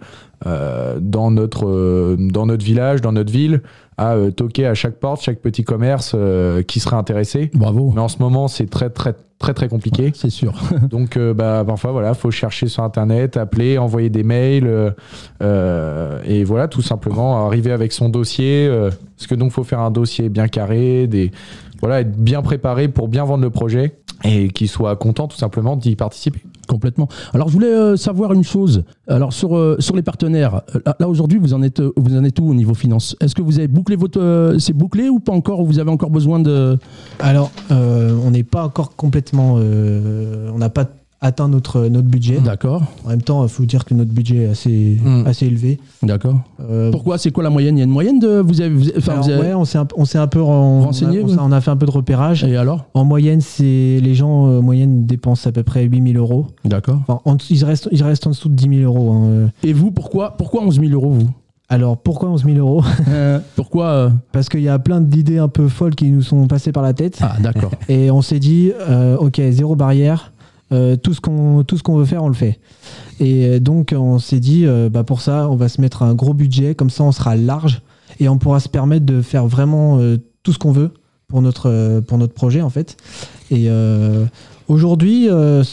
euh, 0.45 0.99
dans 1.01 1.31
notre 1.31 1.65
euh, 1.67 2.17
dans 2.19 2.45
notre 2.45 2.63
village, 2.65 3.01
dans 3.01 3.13
notre 3.13 3.31
ville, 3.31 3.61
à 3.97 4.15
euh, 4.15 4.31
toquer 4.31 4.65
à 4.65 4.73
chaque 4.73 4.95
porte, 4.95 5.21
chaque 5.21 5.39
petit 5.39 5.63
commerce 5.63 6.13
euh, 6.15 6.63
qui 6.63 6.79
serait 6.79 6.95
intéressé. 6.95 7.49
Bravo. 7.53 7.91
Mais 7.95 8.01
en 8.01 8.07
ce 8.07 8.17
moment, 8.19 8.47
c'est 8.47 8.69
très 8.69 8.89
très 8.89 9.13
très 9.39 9.53
très 9.53 9.67
compliqué. 9.67 10.11
C'est 10.15 10.29
sûr. 10.29 10.53
Donc, 10.89 11.17
euh, 11.17 11.33
bah, 11.33 11.63
parfois, 11.65 11.91
voilà, 11.91 12.13
faut 12.13 12.31
chercher 12.31 12.67
sur 12.67 12.83
Internet, 12.83 13.37
appeler, 13.37 13.77
envoyer 13.77 14.09
des 14.09 14.23
mails, 14.23 14.93
et 15.41 16.43
voilà, 16.43 16.67
tout 16.67 16.81
simplement 16.81 17.45
arriver 17.45 17.71
avec 17.71 17.91
son 17.91 18.09
dossier. 18.09 18.69
parce 19.17 19.27
que 19.27 19.35
donc, 19.35 19.51
faut 19.51 19.63
faire 19.63 19.79
un 19.79 19.91
dossier 19.91 20.29
bien 20.29 20.47
carré, 20.47 21.07
des, 21.07 21.31
voilà, 21.79 22.01
être 22.01 22.15
bien 22.17 22.41
préparé 22.41 22.87
pour 22.87 23.07
bien 23.07 23.25
vendre 23.25 23.43
le 23.43 23.49
projet 23.49 23.93
et 24.23 24.47
qu'il 24.49 24.69
soit 24.69 24.95
content 24.95 25.27
tout 25.27 25.37
simplement 25.37 25.75
d'y 25.75 25.95
participer. 25.95 26.41
Complètement. 26.65 27.07
Alors, 27.33 27.47
je 27.47 27.53
voulais 27.53 27.73
euh, 27.73 27.95
savoir 27.95 28.33
une 28.33 28.43
chose. 28.43 28.83
Alors, 29.07 29.33
sur, 29.33 29.55
euh, 29.55 29.75
sur 29.79 29.95
les 29.95 30.01
partenaires, 30.01 30.61
euh, 30.75 30.79
là, 30.99 31.07
aujourd'hui, 31.07 31.37
vous 31.37 31.53
en 31.53 31.61
êtes 31.61 31.81
vous 31.95 32.17
en 32.17 32.23
êtes 32.23 32.39
où 32.39 32.49
au 32.49 32.53
niveau 32.53 32.73
finance? 32.73 33.15
Est-ce 33.21 33.35
que 33.35 33.41
vous 33.41 33.59
avez 33.59 33.67
bouclé 33.67 33.95
votre 33.95 34.55
c'est 34.59 34.73
bouclé 34.73 35.09
ou 35.09 35.19
pas 35.19 35.33
encore 35.33 35.59
ou 35.59 35.65
vous 35.65 35.79
avez 35.79 35.91
encore 35.91 36.09
besoin 36.09 36.39
de? 36.39 36.77
Alors, 37.19 37.51
on 37.69 38.31
n'est 38.31 38.43
pas 38.43 38.63
encore 38.63 38.95
complètement. 38.95 39.55
on 39.55 40.57
n'a 40.57 40.69
pas 40.69 40.85
atteint 41.25 41.47
notre, 41.47 41.87
notre 41.87 42.07
budget. 42.07 42.39
D'accord. 42.39 42.83
En 43.05 43.09
même 43.09 43.21
temps, 43.21 43.43
il 43.43 43.49
faut 43.49 43.65
dire 43.65 43.83
que 43.85 43.93
notre 43.93 44.11
budget 44.11 44.43
est 44.43 44.45
assez, 44.47 44.97
Mm. 45.03 45.23
assez 45.25 45.45
élevé. 45.47 45.79
D'accord. 46.03 46.39
Euh, 46.61 46.91
Pourquoi? 46.91 47.17
C'est 47.17 47.31
quoi 47.31 47.43
la 47.43 47.49
moyenne? 47.49 47.75
Il 47.77 47.79
y 47.79 47.81
a 47.81 47.85
une 47.85 47.91
moyenne 47.91 48.19
de 48.19 48.39
vous 48.39 48.61
avez, 48.61 48.69
vous 48.73 48.89
avez- 48.89 48.97
enfin, 48.97 49.13
alors, 49.13 49.23
vous 49.25 49.29
avez- 49.31 49.41
ouais, 49.41 49.53
on 49.53 49.65
s'est 49.65 49.77
un, 49.77 49.87
on 49.97 50.03
un 50.15 50.27
peu 50.27 50.41
ren- 50.41 50.81
Renseigné, 50.81 51.21
on 51.23 51.27
ouais. 51.27 51.35
on 51.39 51.51
a 51.51 51.61
fait 51.61 51.71
un 51.71 51.77
peu 51.77 51.85
de 51.85 51.91
repérage. 51.91 52.43
et 52.43 52.55
alors? 52.55 52.85
En 52.93 53.03
moyenne, 53.05 53.41
c'est 53.41 53.99
les 54.01 54.13
gens 54.15 54.47
euh, 54.47 54.59
en 54.59 54.61
moyenne 54.61 55.05
dépensent 55.05 55.49
à 55.49 55.51
peu 55.51 55.63
près 55.63 55.83
8000 55.85 56.17
euros. 56.17 56.47
D'accord. 56.63 56.99
Enfin, 57.07 57.21
en 57.25 57.35
dessous- 57.35 57.53
ils, 57.53 57.65
restent, 57.65 57.89
ils 57.91 58.03
restent 58.03 58.27
en 58.27 58.31
dessous 58.31 58.49
de 58.49 58.53
10 58.55 58.69
000 58.81 58.83
euros. 58.93 59.11
hein, 59.11 59.25
euh. 59.27 59.47
Et 59.63 59.73
vous, 59.73 59.91
pourquoi 59.91 60.35
pourquoi 60.37 60.63
11 60.63 60.79
000 60.79 60.91
euros 60.93 61.11
vous? 61.11 61.27
Alors, 61.67 61.97
pourquoi 61.97 62.29
11 62.29 62.43
000 62.45 62.57
euros? 62.59 62.83
Euh, 63.09 63.39
Pourquoi 63.55 63.85
euh, 63.87 64.09
Parce 64.31 64.49
qu'il 64.49 64.61
y 64.61 64.69
a 64.69 64.77
plein 64.77 65.01
d'idées 65.01 65.39
un 65.39 65.47
peu 65.47 65.67
folles 65.67 65.95
qui 65.95 66.11
nous 66.11 66.21
sont 66.21 66.45
passées 66.47 66.71
par 66.71 66.83
la 66.83 66.93
tête. 66.93 67.17
Ah, 67.21 67.37
d'accord. 67.41 67.71
Et 67.89 68.11
on 68.11 68.21
s'est 68.21 68.37
dit, 68.37 68.71
euh, 68.87 69.17
ok, 69.17 69.41
zéro 69.49 69.75
barrière. 69.75 70.31
Euh, 70.71 70.95
tout 70.95 71.13
ce 71.13 71.21
qu'on 71.21 71.63
tout 71.63 71.77
ce 71.77 71.83
qu'on 71.83 71.97
veut 71.97 72.05
faire, 72.05 72.23
on 72.23 72.27
le 72.27 72.33
fait. 72.33 72.59
Et 73.19 73.45
euh, 73.45 73.59
donc 73.59 73.93
on 73.97 74.19
s'est 74.19 74.39
dit, 74.39 74.65
euh, 74.65 74.89
bah 74.89 75.03
pour 75.03 75.21
ça, 75.21 75.49
on 75.49 75.55
va 75.55 75.69
se 75.69 75.81
mettre 75.81 76.03
un 76.03 76.13
gros 76.13 76.33
budget, 76.33 76.75
comme 76.75 76.89
ça 76.89 77.03
on 77.03 77.11
sera 77.11 77.35
large 77.35 77.81
et 78.19 78.29
on 78.29 78.37
pourra 78.37 78.59
se 78.59 78.69
permettre 78.69 79.05
de 79.05 79.21
faire 79.21 79.47
vraiment 79.47 79.99
euh, 79.99 80.17
tout 80.43 80.53
ce 80.53 80.59
qu'on 80.59 80.71
veut 80.71 80.91
pour 81.27 81.41
notre 81.41 82.01
pour 82.01 82.17
notre 82.17 82.33
projet 82.33 82.61
en 82.61 82.69
fait. 82.69 82.97
Et 83.51 83.69
Aujourd'hui, 84.67 85.27
euh, 85.29 85.63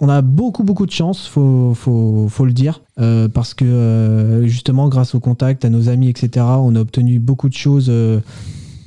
on 0.00 0.08
a 0.10 0.20
beaucoup, 0.20 0.62
beaucoup 0.62 0.84
de 0.84 0.90
chance, 0.90 1.26
faut, 1.26 1.72
faut, 1.74 2.26
faut 2.28 2.44
le 2.44 2.52
dire, 2.52 2.82
euh, 2.98 3.28
parce 3.28 3.54
que 3.54 3.64
euh, 3.64 4.46
justement, 4.46 4.90
grâce 4.90 5.14
au 5.14 5.20
contact, 5.20 5.64
à 5.64 5.70
nos 5.70 5.88
amis, 5.88 6.10
etc., 6.10 6.44
on 6.58 6.76
a 6.76 6.80
obtenu 6.80 7.18
beaucoup 7.18 7.48
de 7.48 7.54
choses 7.54 7.90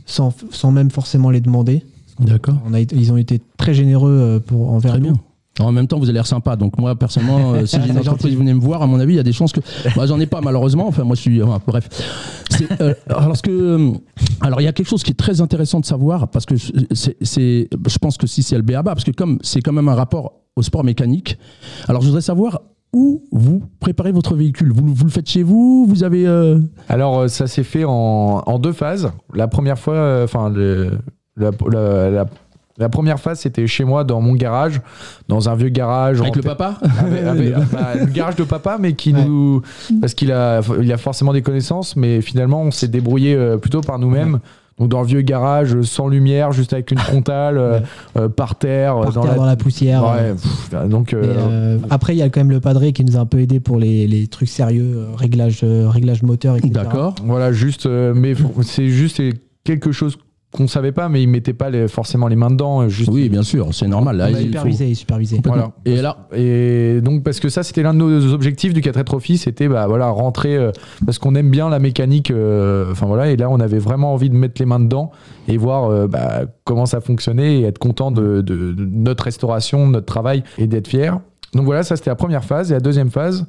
sans, 0.06 0.36
sans 0.52 0.72
même 0.72 0.92
forcément 0.92 1.32
les 1.32 1.42
demander. 1.42 1.84
D'accord. 2.26 2.56
On 2.66 2.74
a, 2.74 2.80
été- 2.80 2.96
ils 2.96 3.12
ont 3.12 3.18
été 3.18 3.42
très 3.58 3.74
généreux 3.74 4.12
euh, 4.12 4.40
pour, 4.40 4.72
envers 4.72 4.92
Très 4.92 5.00
nous. 5.00 5.14
bien. 5.14 5.22
En 5.60 5.72
même 5.72 5.86
temps, 5.88 6.00
vous 6.00 6.06
avez 6.06 6.14
l'air 6.14 6.26
sympa. 6.26 6.56
Donc 6.56 6.80
moi, 6.80 6.96
personnellement, 6.96 7.54
euh, 7.54 7.66
si 7.68 7.76
j'ai 7.80 7.90
une 7.90 7.98
entreprise 7.98 8.06
gentil. 8.06 8.30
qui 8.30 8.36
venait 8.36 8.54
me 8.56 8.60
voir, 8.60 8.82
à 8.82 8.88
mon 8.88 9.00
avis, 9.00 9.14
il 9.14 9.18
y 9.18 9.20
a 9.20 9.24
des 9.24 9.34
chances 9.34 9.52
que. 9.52 9.60
Bah, 9.96 10.08
j'en 10.08 10.20
ai 10.20 10.26
pas 10.26 10.42
malheureusement. 10.42 10.88
Enfin, 10.88 11.04
moi, 11.04 11.16
je 11.16 11.22
suis. 11.22 11.44
enfin, 11.44 11.62
bref. 11.68 11.88
Euh, 12.82 12.94
alors, 13.10 13.38
ce 13.38 13.42
que, 13.44 13.52
euh, 13.52 13.92
alors, 14.42 14.62
il 14.62 14.64
y 14.64 14.68
a 14.68 14.74
quelque 14.74 14.88
chose 14.90 15.04
qui 15.04 15.12
est 15.12 15.16
très 15.16 15.42
intéressant 15.42 15.80
de 15.80 15.86
savoir 15.86 16.28
parce 16.30 16.46
que 16.46 16.56
c'est, 16.92 17.68
je 17.72 17.98
pense 18.00 18.18
que 18.18 18.26
si 18.28 18.42
c'est 18.44 18.56
le 18.56 18.62
BABA, 18.64 18.94
parce 18.94 19.04
que 19.04 19.12
comme 19.12 19.38
c'est 19.42 19.62
quand 19.62 19.74
même 19.74 19.90
un 19.90 19.96
rapport 19.96 20.34
au 20.56 20.62
sport 20.64 20.84
mécanique. 20.84 21.38
Alors, 21.88 22.02
je 22.02 22.08
voudrais 22.08 22.22
savoir 22.22 22.62
où 22.92 23.24
vous 23.32 23.62
préparez 23.80 24.12
votre 24.12 24.36
véhicule. 24.36 24.72
Vous, 24.72 24.94
vous 24.94 25.06
le 25.06 25.10
faites 25.12 25.28
chez 25.30 25.42
vous? 25.44 25.86
Vous 25.88 26.04
avez. 26.04 26.28
euh, 26.28 26.60
Alors, 26.90 27.20
euh, 27.22 27.28
ça 27.28 27.48
s'est 27.48 27.64
fait 27.64 27.86
en, 27.86 28.42
en 28.46 28.60
deux 28.60 28.74
phases. 28.74 29.12
La 29.34 29.48
première 29.48 29.80
fois, 29.80 29.96
euh, 29.96 30.24
enfin, 30.26 30.50
le- 30.50 30.92
la, 31.38 31.52
la- 31.72 32.10
la- 32.10 32.26
la 32.80 32.90
première 32.90 33.20
phase, 33.20 33.40
c'était 33.42 33.68
chez 33.68 33.84
moi, 33.84 34.04
dans 34.04 34.20
mon 34.20 34.34
garage, 34.34 34.82
dans 35.28 35.48
un 35.48 35.54
vieux 35.56 35.70
garage. 35.70 36.20
avec 36.22 36.36
le 36.36 36.42
papa 36.42 36.78
avec- 36.82 37.24
avec- 37.28 37.54
bah, 37.72 37.90
le 38.00 38.06
garage 38.08 38.36
de 38.36 38.44
papa, 38.44 38.78
mais 38.80 38.94
qui 38.94 39.14
Ouais. 39.14 39.24
nous. 39.24 39.62
Parce 40.02 40.16
qu'il 40.16 40.32
a, 40.32 40.62
il 40.82 40.92
a 40.92 40.98
forcément 40.98 41.34
des 41.34 41.44
connaissances, 41.44 41.96
mais 41.96 42.22
finalement, 42.22 42.64
on 42.64 42.72
s'est 42.72 42.88
débrouillé 42.88 43.36
euh, 43.36 43.58
plutôt 43.58 43.82
par 43.82 44.00
nous-mêmes. 44.00 44.40
Donc, 44.80 44.90
dans 44.90 45.02
le 45.02 45.08
vieux 45.08 45.22
garage, 45.22 45.80
sans 45.84 46.08
lumière, 46.08 46.52
juste 46.52 46.74
avec 46.74 46.90
une 46.90 46.98
frontale, 46.98 47.60
euh, 47.60 47.80
euh, 48.18 48.28
par 48.28 48.56
terre, 48.56 48.96
Par 49.00 49.12
dans, 49.14 49.22
terre, 49.22 49.32
la... 49.34 49.38
dans 49.38 49.46
la 49.46 49.56
poussière. 49.56 50.04
Ouais, 50.04 50.32
pff, 50.32 50.90
donc, 50.90 51.14
euh, 51.14 51.22
euh, 51.24 51.78
après, 51.92 52.16
il 52.16 52.18
y 52.18 52.24
a 52.24 52.30
quand 52.30 52.40
même 52.40 52.50
le 52.50 52.60
padré 52.60 52.92
qui 52.92 53.06
nous 53.06 53.16
a 53.16 53.20
un 53.20 53.28
peu 53.28 53.38
aidé 53.40 53.60
pour 53.60 53.78
les, 53.78 54.08
les 54.08 54.26
trucs 54.26 54.50
sérieux, 54.50 55.06
réglage, 55.16 55.64
réglage 55.64 56.24
moteur, 56.24 56.56
etc. 56.56 56.72
D'accord. 56.74 57.14
Voilà, 57.24 57.52
juste, 57.54 57.86
euh, 57.86 58.14
mais 58.16 58.34
c'est 58.64 58.88
juste 58.88 59.22
quelque 59.64 59.92
chose 59.92 60.18
qu'on 60.54 60.68
savait 60.68 60.92
pas, 60.94 61.10
mais 61.10 61.22
il 61.22 61.28
mettait 61.28 61.52
pas 61.54 61.70
les- 61.70 61.88
forcément 61.88 62.28
les 62.28 62.36
mains 62.36 62.52
dedans. 62.52 62.82
euh, 62.84 62.88
Juste, 62.90 63.10
Oui, 63.12 63.28
bien 63.28 63.44
sûr, 63.44 63.70
c'est 63.74 63.88
normal. 63.88 64.18
Là, 64.18 64.30
il 64.30 64.36
faut- 64.38 64.42
supervisé, 64.44 64.94
supervisé. 64.96 65.42
Voilà. 65.44 65.72
Et 65.86 65.98
là, 66.02 66.18
Et 66.34 67.02
donc 67.02 67.24
parce 67.24 67.40
que 67.40 67.50
ça 67.50 67.64
c'était 67.64 67.84
l'un 67.84 67.94
de 67.94 68.00
nos 68.00 68.34
objectifs 68.34 68.74
du 68.74 68.82
4 68.82 69.02
Trophy, 69.04 69.38
c'était 69.38 69.68
bah 69.68 69.88
voilà 69.88 70.08
rentrer 70.10 70.56
euh, 70.56 70.72
parce 71.06 71.18
qu'on 71.20 71.36
aime 71.36 71.50
bien 71.50 71.70
la 71.70 71.80
mécanique. 71.80 72.32
euh, 72.32 72.92
Enfin 72.92 73.06
voilà, 73.08 73.30
et 73.32 73.36
là 73.36 73.50
on 73.50 73.60
avait 73.60 73.80
vraiment 73.80 74.14
envie 74.14 74.30
de 74.30 74.36
mettre 74.36 74.56
les 74.62 74.66
mains 74.66 74.80
dedans 74.80 75.12
et 75.48 75.58
voir 75.58 75.90
euh, 75.90 76.08
bah, 76.08 76.44
comment 76.64 76.86
ça 76.86 77.02
fonctionnait 77.02 77.60
et 77.60 77.64
être 77.64 77.80
content 77.80 78.12
de, 78.12 78.42
de- 78.42 78.72
de 78.74 78.86
notre 78.86 79.24
restauration, 79.26 79.88
de 79.88 79.92
notre 79.94 80.06
travail 80.06 80.44
et 80.58 80.68
d'être 80.68 80.88
fier. 80.88 81.20
Donc 81.54 81.66
voilà, 81.66 81.84
ça 81.84 81.96
c'était 81.96 82.10
la 82.10 82.16
première 82.16 82.44
phase. 82.44 82.72
Et 82.72 82.74
la 82.76 82.80
deuxième 82.80 83.10
phase, 83.12 83.46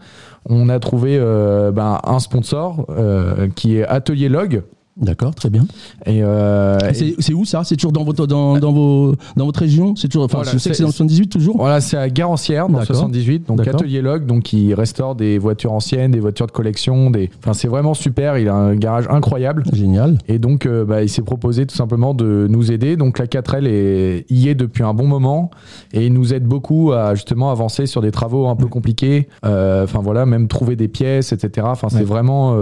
on 0.47 0.69
a 0.69 0.79
trouvé 0.79 1.17
euh, 1.19 1.71
bah, 1.73 2.01
un 2.05 2.19
sponsor 2.19 2.87
euh, 2.91 3.49
qui 3.55 3.77
est 3.79 3.85
Atelier 3.85 4.29
Log. 4.29 4.63
D'accord, 4.97 5.35
très 5.35 5.51
bien. 5.51 5.65
Et, 6.07 6.21
euh, 6.23 6.79
Et 6.91 7.17
C'est 7.19 7.35
où 7.35 7.45
ça? 7.45 7.63
C'est 7.65 7.77
toujours 7.77 7.93
dans 7.93 8.05
votre, 8.05 8.27
dans, 8.27 8.59
dans 8.59 8.73
vos, 8.73 9.15
dans 9.37 9.45
votre 9.47 9.61
région? 9.61 9.95
C'est 9.97 10.09
toujours. 10.09 10.25
Enfin, 10.25 10.39
Voilà, 10.39 10.53
je 10.53 10.59
sais 10.59 10.71
que 10.71 10.77
c'est- 10.77 10.83
dans 10.83 10.89
le 10.89 10.93
78 10.93 11.29
toujours? 11.29 11.57
Voilà, 11.57 11.81
c'est 11.81 11.97
à 11.97 12.09
Garancière, 12.09 12.69
dans 12.69 12.75
le 12.81 12.85
D'accord. 12.85 12.97
78. 12.97 13.47
Donc. 13.49 13.67
Atelier 13.67 14.01
Log, 14.03 14.27
donc 14.27 14.53
il 14.53 14.75
restaure 14.75 15.15
des 15.15 15.39
voitures 15.39 15.73
anciennes, 15.73 16.11
des 16.13 16.21
voitures 16.21 16.47
de 16.47 16.53
collection. 16.53 17.11
Des... 17.11 17.31
Enfin, 17.41 17.53
c'est 17.55 17.69
vraiment 17.69 17.95
super. 17.95 18.39
Il 18.39 18.49
a 18.49 18.55
un 18.55 18.75
garage 18.77 19.07
incroyable. 19.11 19.65
Génial. 19.73 20.19
Et 20.29 20.39
donc, 20.39 20.67
euh, 20.67 20.85
bah, 20.85 21.03
il 21.03 21.09
s'est 21.09 21.23
proposé 21.23 21.67
tout 21.67 21.75
simplement 21.77 22.15
de 22.15 22.47
nous 22.49 22.71
aider. 22.73 22.97
Donc, 22.97 23.19
la 23.19 23.27
4L 23.27 23.67
est, 23.67 24.27
y 24.31 24.49
est 24.49 24.55
depuis 24.55 24.83
un 24.85 24.95
bon 24.95 25.07
moment 25.07 25.51
et 25.93 26.07
il 26.07 26.13
nous 26.13 26.35
aide 26.35 26.45
beaucoup 26.45 26.93
à 26.93 27.15
justement 27.15 27.51
avancer 27.51 27.87
sur 27.87 28.01
des 28.03 28.11
travaux 28.11 28.47
un 28.49 28.57
peu 28.57 28.67
compliqués. 28.67 29.29
Euh, 29.45 29.85
Enfin, 29.85 30.01
voilà, 30.03 30.25
même 30.27 30.49
trouver 30.49 30.77
des 30.77 30.89
pièces, 30.89 31.33
etc. 31.33 31.67
Enfin, 31.71 31.89
c'est 31.89 31.99
Ouais. 31.99 32.03
vraiment, 32.05 32.57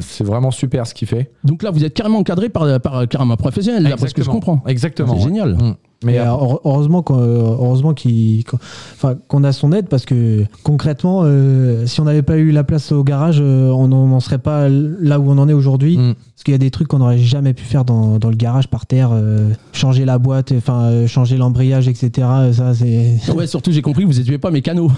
c'est 0.00 0.24
vraiment 0.24 0.50
super 0.50 0.86
ce 0.86 0.94
qu'il 0.94 1.08
fait. 1.08 1.30
Donc 1.44 1.62
là, 1.62 1.69
vous 1.70 1.84
êtes 1.84 1.94
carrément 1.94 2.18
encadré 2.18 2.48
par, 2.48 2.80
par 2.80 3.06
carrément 3.08 3.34
un 3.34 3.36
professionnel, 3.36 3.84
d'après 3.84 4.08
ce 4.08 4.14
que 4.14 4.22
je 4.22 4.30
comprends. 4.30 4.62
Exactement. 4.66 5.14
C'est 5.14 5.18
ouais. 5.20 5.24
génial. 5.28 5.54
Mm. 5.54 5.74
Mais 6.02 6.12
Mais 6.12 6.18
euh, 6.18 6.24
heure- 6.28 6.60
heureusement 6.64 7.02
qu'on 7.02 7.18
heureusement 7.18 7.92
qu'il- 7.92 8.42
qu'on 8.44 8.56
enfin, 8.94 9.16
qu'on 9.28 9.44
a 9.44 9.52
son 9.52 9.70
aide 9.72 9.86
parce 9.86 10.06
que 10.06 10.46
concrètement, 10.62 11.24
euh, 11.24 11.84
si 11.84 12.00
on 12.00 12.04
n'avait 12.04 12.22
pas 12.22 12.38
eu 12.38 12.52
la 12.52 12.64
place 12.64 12.90
au 12.90 13.04
garage, 13.04 13.36
euh, 13.42 13.68
on 13.70 13.86
n'en 13.88 14.18
serait 14.20 14.38
pas 14.38 14.70
là 14.70 15.20
où 15.20 15.30
on 15.30 15.36
en 15.36 15.46
est 15.46 15.52
aujourd'hui. 15.52 15.98
Mm. 15.98 16.14
Parce 16.14 16.44
qu'il 16.44 16.52
y 16.52 16.54
a 16.54 16.58
des 16.58 16.70
trucs 16.70 16.88
qu'on 16.88 17.00
n'aurait 17.00 17.18
jamais 17.18 17.52
pu 17.52 17.64
faire 17.64 17.84
dans, 17.84 18.18
dans 18.18 18.30
le 18.30 18.36
garage 18.36 18.68
par 18.68 18.86
terre, 18.86 19.10
euh, 19.12 19.50
changer 19.74 20.06
la 20.06 20.16
boîte, 20.16 20.52
enfin 20.56 20.84
euh, 20.84 21.06
changer 21.06 21.36
l'embrayage, 21.36 21.86
etc. 21.86 22.26
Ça 22.52 22.72
c'est. 22.72 23.16
Ouais, 23.36 23.46
surtout, 23.46 23.70
j'ai 23.70 23.82
compris 23.82 24.04
que 24.04 24.08
vous 24.10 24.18
n'étiez 24.18 24.38
pas 24.38 24.50
mécano. 24.50 24.90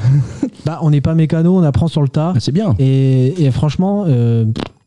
Bah, 0.65 0.79
on 0.83 0.91
n'est 0.91 1.01
pas 1.01 1.17
mécano, 1.17 1.57
on 1.59 1.65
apprend 1.65 1.89
sur 1.89 2.03
le 2.03 2.09
tas. 2.09 2.33
Ah, 2.37 2.39
c'est 2.41 2.53
bien. 2.53 2.77
Et, 2.79 3.43
et 3.45 3.51
franchement, 3.51 4.05
euh, 4.07 4.45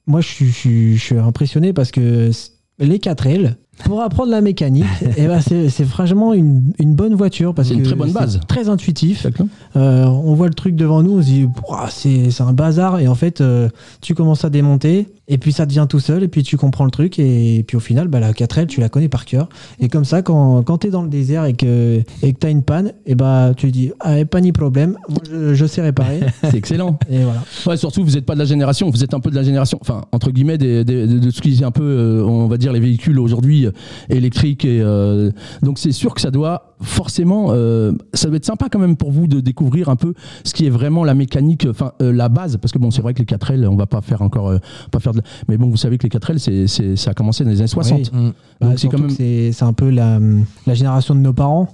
moi 0.08 0.22
je 0.22 0.28
suis, 0.28 0.98
je, 0.98 1.04
suis, 1.04 1.18
impressionné 1.18 1.74
parce 1.74 1.92
que 1.92 2.30
les 2.80 2.98
4L, 2.98 3.56
pour 3.84 4.02
apprendre 4.02 4.32
la 4.32 4.42
mécanique, 4.42 4.86
eh 5.18 5.28
ben 5.28 5.40
c'est 5.42 5.86
franchement 5.86 6.34
une, 6.34 6.72
une 6.80 6.96
bonne 6.96 7.14
voiture 7.14 7.54
parce 7.54 7.70
que 7.70 7.74
une 7.76 7.84
très 7.84 7.96
bonne 7.96 8.12
base. 8.12 8.40
très 8.48 8.70
intuitif. 8.70 9.28
Euh, 9.76 10.06
on 10.06 10.34
voit 10.34 10.48
le 10.48 10.54
truc 10.54 10.76
devant 10.76 11.04
nous, 11.04 11.18
on 11.18 11.22
se 11.22 11.28
dit 11.28 11.48
c'est 12.30 12.42
un 12.44 12.54
bazar 12.54 13.00
et 13.00 13.08
en 13.08 13.16
fait 13.16 13.42
euh, 13.42 13.70
tu 14.02 14.16
commences 14.16 14.46
à 14.46 14.50
démonter 14.50 15.08
et 15.28 15.38
puis 15.38 15.52
ça 15.52 15.66
devient 15.66 15.88
tout 15.90 16.00
seul 16.00 16.24
et 16.24 16.28
puis 16.28 16.44
tu 16.44 16.56
comprends 16.56 16.86
le 16.86 16.92
truc 16.92 17.18
et, 17.20 17.64
puis 17.68 17.78
au 17.78 17.80
final 17.80 18.08
bah, 18.08 18.20
la 18.20 18.32
4L 18.32 18.68
tu 18.68 18.80
la 18.80 18.90
connais 18.90 19.10
par 19.10 19.26
cœur 19.26 19.50
et 19.80 19.90
comme 19.90 20.06
ça 20.06 20.22
quand, 20.22 20.62
quand 20.64 20.80
tu 20.80 20.88
es 20.88 20.90
dans 20.92 21.02
le 21.02 21.10
désert 21.10 21.46
et 21.46 21.54
que 21.54 22.02
et 22.22 22.34
que 22.34 22.40
tu 22.40 22.46
as 22.48 22.52
une 22.52 22.62
panne 22.62 22.94
et 23.06 23.16
bah 23.16 23.52
tu 23.58 23.72
dis 23.72 23.92
ah, 24.00 24.24
pas 24.26 24.40
ni 24.42 24.52
problème, 24.52 24.98
moi 25.10 25.20
je, 25.30 25.54
je 25.54 25.66
sais 25.66 25.82
réparer 25.82 26.22
C'est 26.42 26.56
excellent. 26.56 26.98
et 27.10 27.24
voilà. 27.24 27.44
Ouais, 27.66 27.78
surtout, 27.78 28.04
vous 28.04 28.12
n'êtes 28.12 28.26
pas 28.26 28.34
de 28.36 28.40
la 28.40 28.46
génération, 28.46 28.90
vous 28.90 29.04
êtes 29.04 29.14
un 29.14 29.20
peu 29.20 29.30
de 29.32 29.36
la 29.36 29.44
génération, 29.44 29.78
enfin, 29.82 30.06
entre 30.12 30.32
guillemets, 30.32 30.58
des- 30.58 30.84
des- 30.84 31.08
de, 31.08 31.30
ce 31.32 31.42
qui 31.42 31.54
est 31.60 31.64
un 31.64 31.72
peu, 31.72 31.84
euh, 31.84 32.24
on 32.24 32.48
va 32.48 32.58
dire, 32.58 32.72
les 32.72 32.80
véhicules 32.80 33.20
aujourd'hui 33.20 33.65
euh, 33.66 33.72
électriques. 34.10 34.66
Et, 34.66 34.82
euh, 34.82 35.32
donc, 35.62 35.80
c'est 35.80 35.92
sûr 35.92 36.14
que 36.14 36.22
ça 36.22 36.32
doit 36.32 36.76
forcément, 36.82 37.48
euh, 37.50 37.94
ça 38.14 38.28
doit 38.28 38.38
être 38.38 38.46
sympa 38.46 38.68
quand 38.72 38.80
même 38.80 38.96
pour 38.98 39.12
vous 39.12 39.28
de 39.28 39.40
découvrir 39.40 39.90
un 39.90 39.96
peu 39.96 40.14
ce 40.44 40.54
qui 40.54 40.66
est 40.66 40.70
vraiment 40.70 41.04
la 41.04 41.14
mécanique, 41.14 41.66
enfin, 41.70 41.94
euh, 42.02 42.12
la 42.12 42.30
base. 42.30 42.58
Parce 42.58 42.72
que 42.72 42.80
bon, 42.80 42.92
c'est 42.92 43.02
vrai 43.02 43.14
que 43.14 43.20
les 43.20 43.26
4L, 43.26 43.66
on 43.68 43.76
va 43.76 43.86
pas 43.86 44.02
faire 44.02 44.22
encore, 44.22 44.50
euh, 44.50 44.58
pas 44.92 45.00
faire 45.00 45.14
de. 45.14 45.22
Mais 45.48 45.58
bon, 45.58 45.70
vous 45.70 45.78
savez 45.78 45.98
que 45.98 46.04
les 46.04 46.10
4L, 46.10 46.38
c'est, 46.40 46.68
c'est- 46.68 46.96
ça 46.96 47.12
a 47.12 47.14
commencé 47.14 47.44
dans 47.44 47.50
les 47.50 47.60
années 47.60 47.68
60. 47.68 48.12
mm. 48.14 48.32
Bah, 48.62 48.68
Donc, 48.68 48.72
c'est 48.74 48.78
surtout 48.82 48.98
quand 48.98 49.02
même. 49.04 49.10
c'est 49.12 49.52
c'est 49.52 49.66
un 49.66 49.74
peu 49.74 49.90
la, 49.90 50.20
la 50.68 50.74
génération 50.74 51.16
de 51.16 51.20
nos 51.20 51.34
parents. 51.34 51.70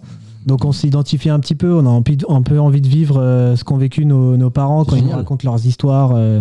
Donc 0.45 0.65
on 0.65 0.71
s'identifie 0.71 1.29
un 1.29 1.39
petit 1.39 1.55
peu, 1.55 1.73
on 1.73 1.85
a 1.85 1.89
un 1.89 2.01
peu, 2.01 2.13
un 2.29 2.41
peu 2.41 2.59
envie 2.59 2.81
de 2.81 2.87
vivre 2.87 3.17
euh, 3.19 3.55
ce 3.55 3.63
qu'ont 3.63 3.77
vécu 3.77 4.05
nos, 4.05 4.37
nos 4.37 4.49
parents 4.49 4.83
quand 4.85 4.95
ils 4.95 5.03
nous 5.05 5.11
racontent 5.11 5.47
leurs 5.47 5.65
histoires, 5.65 6.11
euh, 6.15 6.39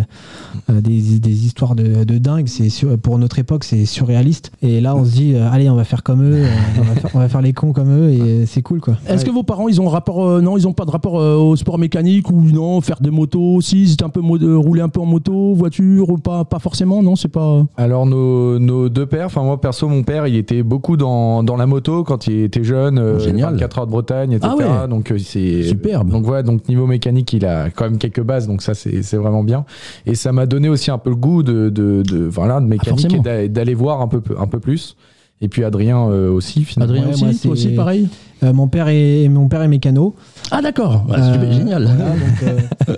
euh, 0.69 0.81
des, 0.81 1.19
des 1.19 1.45
histoires 1.45 1.75
de, 1.75 2.03
de 2.03 2.17
dingue. 2.17 2.47
C'est 2.47 2.69
sur- 2.69 2.97
pour 2.97 3.17
notre 3.19 3.37
époque, 3.39 3.63
c'est 3.63 3.85
surréaliste. 3.85 4.51
Et 4.61 4.81
là, 4.81 4.95
on 4.95 5.05
se 5.05 5.11
dit, 5.11 5.33
euh, 5.35 5.49
allez, 5.51 5.69
on 5.69 5.75
va 5.75 5.83
faire 5.83 6.03
comme 6.03 6.23
eux, 6.23 6.43
on, 6.79 6.81
va 6.83 6.95
faire, 6.95 7.11
on 7.13 7.19
va 7.19 7.29
faire 7.29 7.41
les 7.41 7.53
cons 7.53 7.73
comme 7.73 7.91
eux, 7.91 8.09
et 8.09 8.21
euh, 8.21 8.43
c'est 8.47 8.61
cool 8.61 8.81
quoi. 8.81 8.95
Est-ce 9.07 9.23
que 9.25 9.31
vos 9.31 9.43
parents, 9.43 9.67
ils 9.67 9.79
ont 9.79 9.87
un 9.87 9.91
rapport, 9.91 10.25
euh, 10.25 10.41
non, 10.41 10.57
ils 10.57 10.67
ont 10.67 10.73
pas 10.73 10.85
de 10.85 10.91
rapport 10.91 11.19
euh, 11.19 11.35
au 11.35 11.55
sport 11.55 11.77
mécanique 11.77 12.29
ou 12.31 12.41
non, 12.41 12.81
faire 12.81 12.99
des 13.01 13.11
motos 13.11 13.55
aussi, 13.55 13.83
ils 13.83 13.93
étaient 13.93 14.03
un 14.03 14.09
peu 14.09 14.21
mo- 14.21 14.37
euh, 14.41 14.57
rouler 14.57 14.81
un 14.81 14.89
peu 14.89 14.99
en 14.99 15.05
moto, 15.05 15.53
voiture, 15.53 16.09
ou 16.09 16.17
pas, 16.17 16.43
pas 16.45 16.59
forcément, 16.59 17.03
non, 17.03 17.15
c'est 17.15 17.27
pas. 17.27 17.63
Alors 17.77 18.05
nos, 18.05 18.57
nos 18.59 18.89
deux 18.89 19.05
pères, 19.05 19.27
enfin 19.27 19.43
moi 19.43 19.59
perso 19.61 19.87
mon 19.87 20.03
père 20.03 20.25
il 20.27 20.35
était 20.35 20.63
beaucoup 20.63 20.97
dans, 20.97 21.43
dans 21.43 21.55
la 21.55 21.67
moto 21.67 22.03
quand 22.03 22.27
il 22.27 22.39
était 22.43 22.63
jeune, 22.63 22.97
euh, 22.97 23.19
Génial. 23.19 23.53
24 23.53 23.77
heures 23.79 23.85
de 23.87 23.90
Bretagne, 23.91 24.31
etc. 24.31 24.51
Ah 24.59 24.81
ouais. 24.81 24.87
Donc 24.87 25.11
euh, 25.11 25.19
c'est 25.19 25.61
Superbe. 25.63 26.09
Donc 26.09 26.25
voilà, 26.25 26.41
donc 26.41 26.67
niveau 26.67 26.87
mécanique 26.87 27.31
il 27.33 27.45
a 27.45 27.69
quand 27.69 27.83
même 27.83 27.99
quelques 27.99 28.23
bases, 28.23 28.47
donc 28.47 28.63
ça 28.63 28.73
c'est 28.73 29.17
vraiment 29.17 29.43
bien. 29.43 29.65
Et 30.07 30.15
ça 30.15 30.31
m'a 30.31 30.47
donné 30.47 30.67
aussi 30.69 30.89
un 30.89 30.97
peu 30.97 31.11
le 31.11 31.15
goût 31.15 31.43
de, 31.43 31.69
de, 31.69 32.01
de, 32.01 32.17
voilà, 32.25 32.59
de 32.59 32.65
mécanique 32.65 33.01
forcément. 33.01 33.21
et 33.21 33.47
d'a- 33.47 33.47
d'aller 33.47 33.75
voir 33.75 34.01
un 34.01 34.07
peu, 34.07 34.21
un 34.39 34.47
peu 34.47 34.59
plus. 34.59 34.95
Et 35.43 35.47
puis 35.47 35.63
Adrien 35.63 36.07
euh, 36.09 36.29
aussi 36.31 36.63
finalement. 36.63 36.93
Adrien 36.93 37.07
Ouais, 37.07 37.29
aussi, 37.29 37.47
moi, 37.47 37.75
pareil. 37.75 38.09
Euh, 38.43 38.53
mon 38.53 38.67
père 38.67 38.87
est 38.89 39.27
mon 39.27 39.47
père 39.47 39.61
est 39.63 39.67
mécano. 39.67 40.15
Ah 40.51 40.61
d'accord, 40.61 41.05
Euh, 41.11 41.51
génial. 41.51 41.85
voilà, 41.85 42.11
donc, 42.11 42.43
euh, 42.89 42.95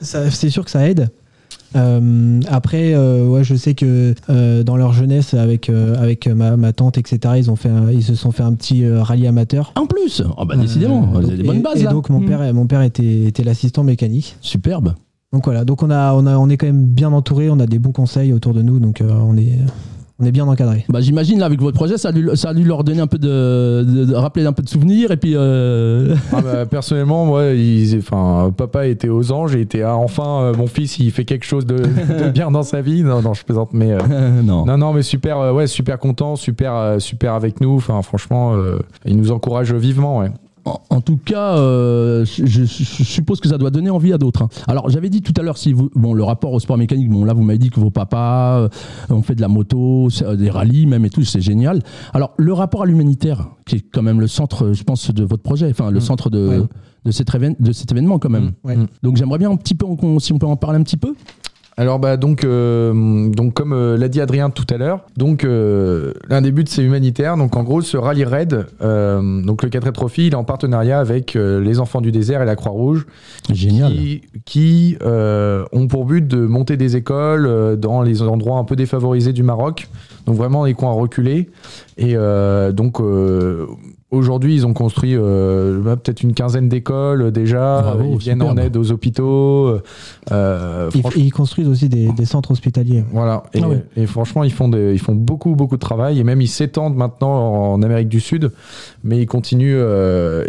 c'est 0.30 0.50
sûr 0.50 0.64
que 0.64 0.70
ça 0.70 0.88
aide. 0.88 1.08
Euh, 1.76 2.40
après, 2.48 2.94
euh, 2.94 3.26
ouais, 3.26 3.44
je 3.44 3.54
sais 3.54 3.74
que 3.74 4.14
euh, 4.30 4.62
dans 4.62 4.76
leur 4.76 4.92
jeunesse, 4.92 5.34
avec, 5.34 5.68
euh, 5.70 5.94
avec 6.02 6.26
ma, 6.26 6.56
ma 6.56 6.72
tante, 6.72 6.98
etc., 6.98 7.34
ils, 7.38 7.50
ont 7.50 7.56
fait 7.56 7.68
un- 7.68 7.90
ils 7.90 8.02
se 8.02 8.14
sont 8.14 8.30
fait 8.32 8.42
un 8.42 8.52
petit 8.54 8.84
euh, 8.84 9.02
rallye 9.02 9.26
amateur. 9.26 9.72
En 9.76 9.86
plus, 9.86 10.22
oh 10.38 10.44
bah 10.44 10.56
décidément, 10.56 11.02
Euh, 11.14 11.20
vous 11.20 11.26
avez 11.28 11.36
des 11.36 11.42
bonnes 11.42 11.62
bases 11.62 11.80
et 11.80 11.84
là. 11.84 11.90
donc 11.90 12.10
mon 12.10 12.20
Mm. 12.20 12.26
père, 12.26 12.54
mon 12.54 12.66
père 12.66 12.82
était, 12.82 13.22
était 13.24 13.42
l'assistant 13.44 13.84
mécanique. 13.84 14.36
Superbe. 14.40 14.94
Donc 15.32 15.44
voilà, 15.46 15.64
donc 15.64 15.82
on 15.82 15.90
a, 15.90 16.12
on 16.12 16.26
a, 16.26 16.36
on 16.36 16.48
est 16.50 16.58
quand 16.58 16.66
même 16.66 16.84
bien 16.84 17.10
entouré, 17.12 17.48
on 17.48 17.58
a 17.58 17.66
des 17.66 17.78
bons 17.78 17.92
conseils 17.92 18.34
autour 18.34 18.52
de 18.52 18.60
nous, 18.60 18.78
donc 18.78 19.00
euh, 19.00 19.10
on 19.10 19.36
est, 19.38 19.58
on 20.22 20.26
est 20.26 20.32
bien 20.32 20.46
encadré. 20.46 20.84
Bah, 20.88 21.00
j'imagine 21.00 21.40
là 21.40 21.46
avec 21.46 21.60
votre 21.60 21.76
projet, 21.76 21.98
ça 21.98 22.08
a 22.08 22.12
dû, 22.12 22.28
ça 22.34 22.50
a 22.50 22.54
dû 22.54 22.62
leur 22.64 22.84
donner 22.84 23.00
un 23.00 23.06
peu 23.06 23.18
de, 23.18 23.82
de- 23.84 24.04
de- 24.06 24.14
rappeler 24.14 24.46
un 24.46 24.52
peu 24.52 24.62
de 24.62 24.68
souvenirs 24.68 25.10
et 25.10 25.16
puis. 25.16 25.32
euh, 25.34 26.14
Ah 26.32 26.40
bah, 26.40 26.66
personnellement, 26.66 27.26
moi, 27.26 27.46
ils- 27.50 27.98
enfin, 27.98 28.52
papa 28.56 28.86
était 28.86 29.08
aux 29.08 29.32
anges 29.32 29.56
et 29.56 29.60
était 29.60 29.82
ah, 29.82 29.96
enfin 29.96 30.42
euh, 30.42 30.54
mon 30.54 30.66
fils, 30.66 30.98
il 30.98 31.10
fait 31.10 31.24
quelque 31.24 31.44
chose 31.44 31.66
de, 31.66 31.76
de 31.76 32.30
bien 32.30 32.50
dans 32.50 32.62
sa 32.62 32.80
vie. 32.80 33.02
Non, 33.02 33.20
non, 33.22 33.34
je 33.34 33.44
plaisante, 33.44 33.70
mais 33.72 33.90
euh, 33.92 33.98
non. 34.44 34.64
non, 34.64 34.78
non, 34.78 34.92
mais 34.92 35.02
super, 35.02 35.38
euh, 35.38 35.52
ouais, 35.52 35.66
super 35.66 35.98
content, 35.98 36.36
super, 36.36 36.74
euh, 36.74 36.98
super 36.98 37.34
avec 37.34 37.60
nous. 37.60 37.76
Enfin, 37.76 38.00
franchement, 38.02 38.54
euh, 38.54 38.78
il 39.04 39.16
nous 39.16 39.32
encourage 39.32 39.72
vivement, 39.74 40.18
ouais. 40.18 40.30
En, 40.64 41.00
tout 41.00 41.16
cas, 41.16 41.56
euh, 41.56 42.24
je, 42.24 42.64
suppose 42.64 43.40
que 43.40 43.48
ça 43.48 43.58
doit 43.58 43.70
donner 43.70 43.90
envie 43.90 44.12
à 44.12 44.18
d'autres. 44.18 44.42
Hein. 44.42 44.48
Alors, 44.68 44.88
j'avais 44.90 45.10
dit 45.10 45.20
tout 45.20 45.32
à 45.36 45.42
l'heure, 45.42 45.58
si 45.58 45.72
vous, 45.72 45.90
bon, 45.94 46.14
le 46.14 46.22
rapport 46.22 46.52
au 46.52 46.60
sport 46.60 46.78
mécanique, 46.78 47.08
bon, 47.08 47.24
là, 47.24 47.32
vous 47.32 47.42
m'avez 47.42 47.58
dit 47.58 47.70
que 47.70 47.80
vos 47.80 47.90
papas 47.90 48.60
euh, 48.60 48.68
ont 49.10 49.22
fait 49.22 49.34
de 49.34 49.40
la 49.40 49.48
moto, 49.48 50.08
des 50.36 50.50
rallyes 50.50 50.86
même 50.86 51.04
et 51.04 51.10
tout, 51.10 51.24
c'est 51.24 51.40
génial. 51.40 51.82
Alors, 52.12 52.32
le 52.36 52.52
rapport 52.52 52.82
à 52.82 52.86
l'humanitaire, 52.86 53.48
qui 53.66 53.76
est 53.76 53.80
quand 53.80 54.02
même 54.02 54.20
le 54.20 54.28
centre, 54.28 54.72
je 54.72 54.84
pense, 54.84 55.10
de 55.10 55.24
votre 55.24 55.42
projet, 55.42 55.68
enfin, 55.70 55.90
le 55.90 55.98
mm. 55.98 56.02
centre 56.02 56.30
de, 56.30 56.68
de, 57.04 57.10
cet 57.10 57.28
de, 57.36 57.72
cet 57.72 57.90
événement, 57.90 58.18
quand 58.18 58.30
même. 58.30 58.52
Mm. 58.64 58.84
Donc, 59.02 59.16
j'aimerais 59.16 59.38
bien 59.38 59.50
un 59.50 59.56
petit 59.56 59.74
peu, 59.74 59.86
si 60.20 60.32
on 60.32 60.38
peut 60.38 60.46
en 60.46 60.56
parler 60.56 60.78
un 60.78 60.84
petit 60.84 60.96
peu? 60.96 61.14
Alors 61.82 61.98
bah 61.98 62.16
donc 62.16 62.44
euh, 62.44 63.28
donc 63.28 63.54
comme 63.54 63.72
euh, 63.72 63.96
l'a 63.96 64.06
dit 64.06 64.20
Adrien 64.20 64.50
tout 64.50 64.72
à 64.72 64.76
l'heure, 64.76 65.00
donc 65.16 65.42
euh, 65.42 66.12
l'un 66.28 66.40
des 66.40 66.52
buts 66.52 66.62
c'est 66.64 66.84
humanitaire. 66.84 67.36
Donc 67.36 67.56
en 67.56 67.64
gros 67.64 67.80
ce 67.80 67.96
rallye 67.96 68.22
raid, 68.22 68.66
donc 68.80 69.64
le 69.64 69.68
4 69.68 69.90
Trophy, 69.90 70.28
il 70.28 70.32
est 70.34 70.36
en 70.36 70.44
partenariat 70.44 71.00
avec 71.00 71.34
les 71.34 71.80
Enfants 71.80 72.00
du 72.00 72.12
désert 72.12 72.40
et 72.40 72.44
la 72.44 72.54
Croix 72.54 72.70
Rouge, 72.70 73.04
génial, 73.52 73.94
qui, 74.44 74.96
ont 75.02 75.88
pour 75.88 76.04
but 76.04 76.24
de 76.24 76.46
monter 76.46 76.76
des 76.76 76.94
écoles 76.94 77.76
dans 77.80 78.02
les 78.02 78.22
endroits 78.22 78.58
un 78.58 78.64
peu 78.64 78.76
défavorisés 78.76 79.32
du 79.32 79.42
Maroc, 79.42 79.88
donc 80.26 80.36
vraiment 80.36 80.64
les 80.64 80.74
coins 80.74 80.92
reculés. 80.92 81.50
Et 81.98 82.14
donc 82.14 83.00
Aujourd'hui, 84.12 84.54
ils 84.54 84.66
ont 84.66 84.74
construit 84.74 85.16
euh, 85.16 85.80
bah, 85.80 85.96
peut-être 85.96 86.22
une 86.22 86.34
quinzaine 86.34 86.68
d'écoles 86.68 87.22
euh, 87.22 87.30
déjà. 87.30 87.96
ils 88.04 88.18
viennent 88.18 88.42
en 88.42 88.58
aide 88.58 88.76
aux 88.76 88.92
hôpitaux. 88.92 89.80
Euh, 90.30 90.90
ils, 91.16 91.32
construisent 91.32 91.68
aussi 91.68 91.88
des, 91.88 92.24
centres 92.26 92.50
hospitaliers. 92.50 93.04
Voilà. 93.10 93.42
Ah 93.54 93.58
et, 93.96 94.04
franchement, 94.04 94.44
ils 94.44 94.52
font, 94.52 94.68
des, 94.68 94.92
ils 94.92 94.98
font 94.98 95.14
beaucoup, 95.14 95.54
beaucoup 95.54 95.76
de 95.76 95.80
travail. 95.80 96.20
Et 96.20 96.24
même, 96.24 96.42
ils 96.42 96.48
s'étendent 96.48 96.94
maintenant 96.94 97.72
en 97.72 97.82
Amérique 97.82 98.10
du 98.10 98.20
Sud. 98.20 98.52
Mais 99.02 99.18
ils 99.18 99.26
continuent, 99.26 99.80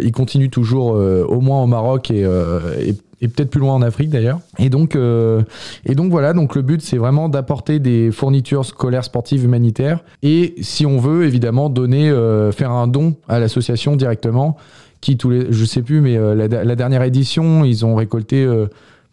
ils 0.02 0.12
continuent 0.12 0.50
toujours, 0.50 0.88
au 0.88 1.40
moins 1.40 1.62
au 1.62 1.66
Maroc 1.66 2.10
et, 2.10 2.20
et 2.20 2.94
et 3.20 3.28
peut-être 3.28 3.50
plus 3.50 3.60
loin 3.60 3.74
en 3.74 3.82
Afrique 3.82 4.10
d'ailleurs. 4.10 4.40
Et 4.58 4.70
donc, 4.70 4.96
euh, 4.96 5.42
et 5.86 5.94
donc 5.94 6.10
voilà, 6.10 6.32
donc 6.32 6.54
le 6.54 6.62
but 6.62 6.82
c'est 6.82 6.96
vraiment 6.96 7.28
d'apporter 7.28 7.78
des 7.78 8.10
fournitures 8.10 8.64
scolaires, 8.64 9.04
sportives, 9.04 9.44
humanitaires, 9.44 10.00
et 10.22 10.54
si 10.60 10.86
on 10.86 10.98
veut 10.98 11.24
évidemment 11.24 11.70
donner, 11.70 12.10
euh, 12.10 12.52
faire 12.52 12.70
un 12.70 12.86
don 12.86 13.16
à 13.28 13.38
l'association 13.38 13.96
directement, 13.96 14.56
qui 15.00 15.16
tous 15.16 15.30
les, 15.30 15.46
je 15.50 15.64
sais 15.64 15.82
plus, 15.82 16.00
mais 16.00 16.16
euh, 16.16 16.34
la, 16.34 16.76
dernière 16.76 17.02
édition, 17.02 17.64
ils 17.64 17.84
ont 17.84 17.94
récolté 17.94 18.46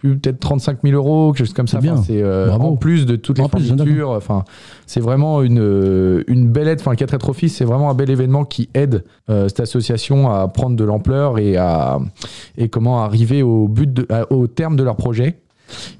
peut-être 0.01 0.39
35 0.39 0.79
000 0.83 0.95
euros, 0.95 1.31
quelque 1.31 1.45
chose 1.45 1.53
comme 1.53 1.67
ça. 1.67 1.79
C'est 2.03 2.21
euh, 2.21 2.51
en 2.51 2.75
plus 2.75 3.05
de 3.05 3.15
toutes 3.15 3.37
les 3.37 3.47
fournitures. 3.47 4.11
Enfin, 4.11 4.43
c'est 4.85 4.99
vraiment 4.99 5.41
une, 5.41 5.59
euh, 5.59 6.23
une 6.27 6.47
belle 6.47 6.67
aide. 6.67 6.79
Enfin, 6.81 6.91
le 6.91 6.97
4 6.97 7.17
Trophy, 7.17 7.49
c'est 7.49 7.65
vraiment 7.65 7.89
un 7.89 7.93
bel 7.93 8.09
événement 8.09 8.43
qui 8.43 8.69
aide 8.73 9.03
euh, 9.29 9.47
cette 9.47 9.59
association 9.59 10.31
à 10.31 10.47
prendre 10.47 10.75
de 10.75 10.83
l'ampleur 10.83 11.37
et 11.37 11.57
à 11.57 11.99
et 12.57 12.69
comment 12.69 13.03
arriver 13.03 13.43
au 13.43 13.67
but, 13.67 14.01
au 14.29 14.47
terme 14.47 14.75
de 14.75 14.83
leur 14.83 14.95
projet. 14.95 15.37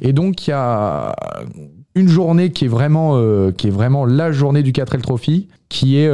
Et 0.01 0.13
donc, 0.13 0.47
il 0.47 0.49
y 0.49 0.53
a 0.53 1.15
une 1.95 2.07
journée 2.07 2.51
qui 2.51 2.65
est 2.65 2.69
vraiment, 2.69 3.21
qui 3.51 3.67
est 3.67 3.71
vraiment 3.71 4.05
la 4.05 4.31
journée 4.31 4.63
du 4.63 4.71
4L 4.71 5.01
Trophy, 5.01 5.47
qui 5.69 5.97
est, 5.97 6.09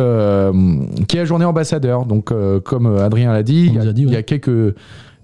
qui 1.08 1.18
est 1.18 1.20
la 1.20 1.26
journée 1.26 1.46
ambassadeur. 1.46 2.06
Donc, 2.06 2.32
comme 2.64 2.98
Adrien 2.98 3.32
l'a 3.32 3.44
dit, 3.44 3.72
il 3.74 4.12
y, 4.12 4.16
a 4.16 4.24
quelques 4.24 4.76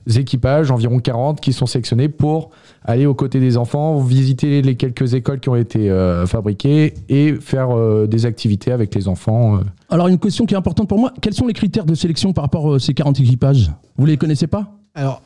équipages, 0.07 0.72
environ 0.72 1.00
40, 1.00 1.39
qui 1.41 1.53
sont 1.53 1.65
sélectionnés 1.65 2.10
pour 2.10 2.50
aller 2.83 3.05
aux 3.05 3.13
côtés 3.13 3.39
des 3.39 3.57
enfants, 3.57 4.00
visiter 4.00 4.62
les 4.62 4.75
quelques 4.75 5.13
écoles 5.13 5.39
qui 5.39 5.50
ont 5.50 5.55
été 5.55 5.89
euh, 5.89 6.25
fabriquées 6.25 6.93
et 7.10 7.36
faire 7.36 7.75
euh, 7.75 8.07
des 8.07 8.25
activités 8.25 8.72
avec 8.72 8.93
les 8.95 9.07
enfants. 9.07 9.57
Euh. 9.57 9.62
Alors, 9.89 10.07
une 10.07 10.19
question 10.19 10.45
qui 10.45 10.53
est 10.53 10.57
importante 10.57 10.89
pour 10.89 11.00
moi, 11.00 11.13
quels 11.22 11.33
sont 11.33 11.48
les 11.48 11.53
critères 11.53 11.86
de 11.86 11.95
sélection 11.95 12.33
par 12.33 12.43
rapport 12.43 12.75
à 12.75 12.79
ces 12.79 12.93
40 12.93 13.19
équipages? 13.19 13.72
Vous 13.98 14.05
les 14.05 14.17
connaissez 14.17 14.48
pas? 14.48 14.72
Alors, 14.95 15.22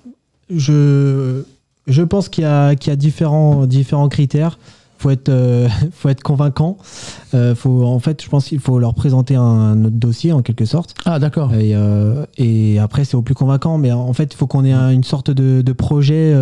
je, 0.50 1.44
je 1.88 2.02
pense 2.04 2.30
qu'il 2.30 2.44
y 2.44 2.48
a, 2.48 2.76
qu'il 2.76 2.92
y 2.92 2.94
a 2.94 2.96
différents, 2.96 3.66
différents 3.66 4.10
critères 4.10 4.60
faut 4.98 5.10
être, 5.10 5.30
euh, 5.30 5.68
faut 5.92 6.10
être 6.10 6.24
convaincant. 6.24 6.78
Euh, 7.34 7.56
faut, 7.56 7.84
en 7.84 8.00
fait, 8.00 8.24
je 8.24 8.30
pense 8.30 8.46
qu'il 8.46 8.60
faut 8.60 8.80
leur 8.80 8.94
présenter 8.94 9.36
un, 9.36 9.84
autre 9.86 9.96
dossier 9.96 10.32
en 10.32 10.42
quelque 10.42 10.66
sorte. 10.66 10.96
Ah, 11.06 11.20
d'accord. 11.20 11.54
Et, 11.54 11.76
euh, 11.76 12.26
et, 12.38 12.80
après, 12.80 13.06
c'est 13.06 13.16
au 13.16 13.22
plus 13.22 13.36
convaincant. 13.36 13.78
Mais 13.78 13.92
en 13.92 14.14
fait, 14.14 14.34
il 14.34 14.38
faut 14.38 14.48
qu'on 14.48 14.66
ait 14.66 14.74
une 14.74 15.04
sorte 15.04 15.32
de, 15.32 15.62
de 15.62 15.74
projet. 15.74 16.36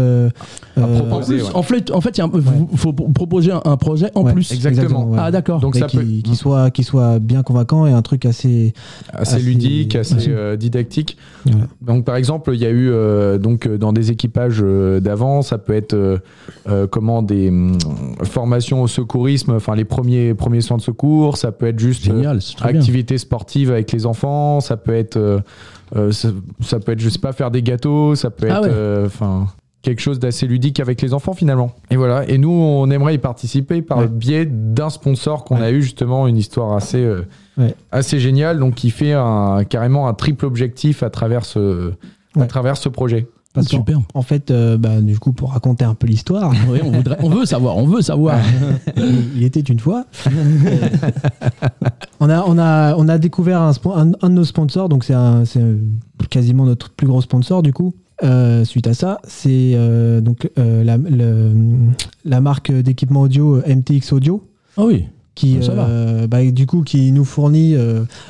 Proposer, 0.76 1.42
en 1.54 1.64
fait, 1.64 1.92
en 1.92 2.02
fait, 2.02 2.18
il 2.18 2.78
faut 2.78 2.94
proposer 2.94 3.52
un, 3.52 3.78
projet 3.78 4.12
en 4.16 4.24
plus. 4.24 4.52
Exactement. 4.52 5.12
ah, 5.18 5.32
d'accord. 5.32 5.60
Donc, 5.60 5.76
ça 5.76 5.88
qui, 5.88 6.24
qui, 6.24 6.36
soit, 6.36 6.72
qui 6.72 6.84
soit 6.84 7.20
bien 7.20 7.44
convaincant 7.44 7.86
et 7.86 7.92
un 7.92 8.02
truc 8.02 8.26
assez. 8.26 8.74
Assez, 9.12 9.40
ludique, 9.40 9.96
assez 9.96 10.34
didactique. 10.58 11.18
Donc, 11.82 12.06
par 12.06 12.16
exemple, 12.16 12.52
il 12.54 12.60
y 12.60 12.66
a 12.66 12.72
eu 12.72 12.92
donc, 13.40 13.68
dans 13.68 13.94
des 13.94 14.12
équipages 14.12 14.64
d'avant, 15.02 15.42
ça 15.42 15.58
peut 15.58 15.74
être 15.74 16.22
comment 16.92 17.22
des 17.22 17.50
hum, 17.50 17.78
formation 18.46 18.84
au 18.84 18.88
secourisme, 18.88 19.56
enfin 19.56 19.76
les 19.76 19.86
premiers, 19.86 20.36
premiers 20.36 20.62
soins 20.62 20.78
de 20.78 20.82
secours, 20.84 21.36
ça 21.38 21.52
peut 21.52 21.66
être 21.66 21.80
juste 21.80 22.04
Génial, 22.04 22.38
euh, 22.38 22.66
activité 22.68 23.18
sportive 23.18 23.72
avec 23.72 23.92
les 23.92 24.06
enfants, 24.06 24.60
ça 24.60 24.78
peut 24.78 24.94
être, 24.94 25.18
euh, 25.18 25.40
euh, 25.96 26.12
ça, 26.12 26.80
peut 26.80 26.92
être, 26.92 27.00
je 27.00 27.10
sais 27.10 27.18
pas, 27.18 27.34
faire 27.34 27.50
des 27.50 27.64
gâteaux, 27.64 28.14
ça 28.14 28.30
peut 28.30 28.48
ah 28.52 28.62
être, 28.62 29.06
enfin. 29.08 29.48
quelque 29.82 30.00
chose 30.00 30.20
d'assez 30.20 30.46
ludique 30.46 30.80
avec 30.80 31.02
les 31.02 31.16
enfants 31.16 31.34
finalement. 31.34 31.72
Et 31.90 31.96
voilà. 31.96 32.30
Et 32.30 32.38
nous, 32.38 32.52
on 32.52 32.88
aimerait 32.92 33.16
y 33.16 33.18
participer 33.18 33.82
par 33.82 34.02
le 34.02 34.08
biais 34.10 34.46
d'un 34.46 34.92
sponsor 34.92 35.44
qu'on 35.44 35.60
a 35.60 35.72
eu 35.72 35.82
justement 35.82 36.28
une 36.28 36.38
histoire 36.38 36.74
assez, 36.74 37.04
assez 37.92 38.20
géniale, 38.20 38.60
donc 38.60 38.76
qui 38.76 38.92
fait 38.92 39.14
un, 39.14 39.64
carrément 39.68 40.08
un 40.08 40.14
triple 40.14 40.46
objectif 40.46 41.02
à 41.02 41.10
travers 41.10 41.46
ce, 41.46 41.94
à 42.40 42.46
travers 42.46 42.78
ce 42.78 42.90
projet. 42.90 43.26
Super. 43.62 44.02
En, 44.14 44.22
fait, 44.22 44.52
euh, 44.52 44.78
bah, 44.78 45.02
du 45.02 45.18
coup, 45.20 45.32
pour 45.32 45.52
raconter 45.52 45.86
un 45.86 45.94
peu 45.94 46.08
l'histoire. 46.08 46.54
on, 47.22 47.30
veut 47.30 47.46
savoir, 47.46 47.78
on 47.78 47.88
veut 47.88 48.02
savoir. 48.02 48.40
il, 48.98 49.44
était 49.44 49.62
une 49.62 49.80
fois. 49.80 50.06
on, 52.20 52.30
a, 52.30 52.44
on, 52.46 52.58
a, 52.58 52.96
on 52.96 53.08
a 53.08 53.18
découvert 53.18 53.62
un, 53.62 53.74
un, 53.96 54.06
de 54.06 54.34
nos 54.34 54.44
sponsors, 54.44 54.90
donc 54.90 55.04
c'est 55.04 55.16
quasiment 56.30 56.66
notre 56.66 56.92
plus 56.92 57.08
gros 57.08 57.22
sponsor, 57.22 57.64
du 57.64 57.74
coup. 57.74 57.94
Euh, 58.24 58.64
suite 58.64 58.88
à 58.88 58.94
ça, 58.94 59.20
c'est 59.26 59.74
euh, 59.74 60.22
donc 60.22 60.50
la, 60.56 60.98
la, 62.24 62.42
marque 62.42 62.72
d'équipement 62.72 63.22
audio 63.22 63.62
MTX 63.68 64.14
Audio. 64.14 64.44
Ah 64.78 64.86
oui. 64.86 65.06
Qui, 65.36 65.60
bah, 66.30 66.46
du 66.50 66.66
coup, 66.66 66.84
qui 66.84 67.12
nous 67.12 67.26
fournit. 67.26 67.76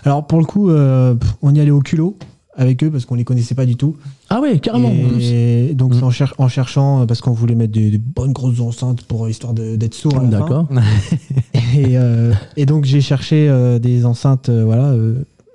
alors, 0.04 0.26
pour 0.26 0.40
le 0.40 0.46
coup, 0.46 0.70
on 0.72 1.56
y 1.56 1.60
allait 1.60 1.72
au 1.72 1.82
culot 1.82 2.18
avec 2.58 2.84
eux 2.84 2.90
parce 2.90 3.06
qu'on 3.06 3.16
les 3.16 3.24
connaissait 3.24 3.56
pas 3.56 3.66
du 3.66 3.76
tout. 3.76 3.96
Ah 4.30 4.42
ouais, 4.42 4.60
carrément. 4.60 4.92
Et 5.20 5.74
donc 5.74 5.94
mmh. 5.94 6.04
en, 6.38 6.50
cherchant 6.50 7.02
euh, 7.02 7.06
parce 7.06 7.22
qu'on 7.22 7.34
voulait 7.34 7.56
mettre 7.56 7.74
des, 7.74 7.98
bonnes 7.98 8.34
grosses 8.34 8.60
enceintes 8.60 9.04
pour 9.04 9.28
histoire 9.30 9.54
d'être 9.54 9.94
sourd. 9.94 10.20
D'accord. 10.22 10.68
et, 11.54 11.98
euh, 11.98 12.34
et, 12.56 12.66
donc 12.66 12.86
j'ai 12.86 13.02
cherché 13.02 13.48
euh, 13.50 13.80
des 13.80 14.06
enceintes 14.06 14.50
voilà 14.50 14.96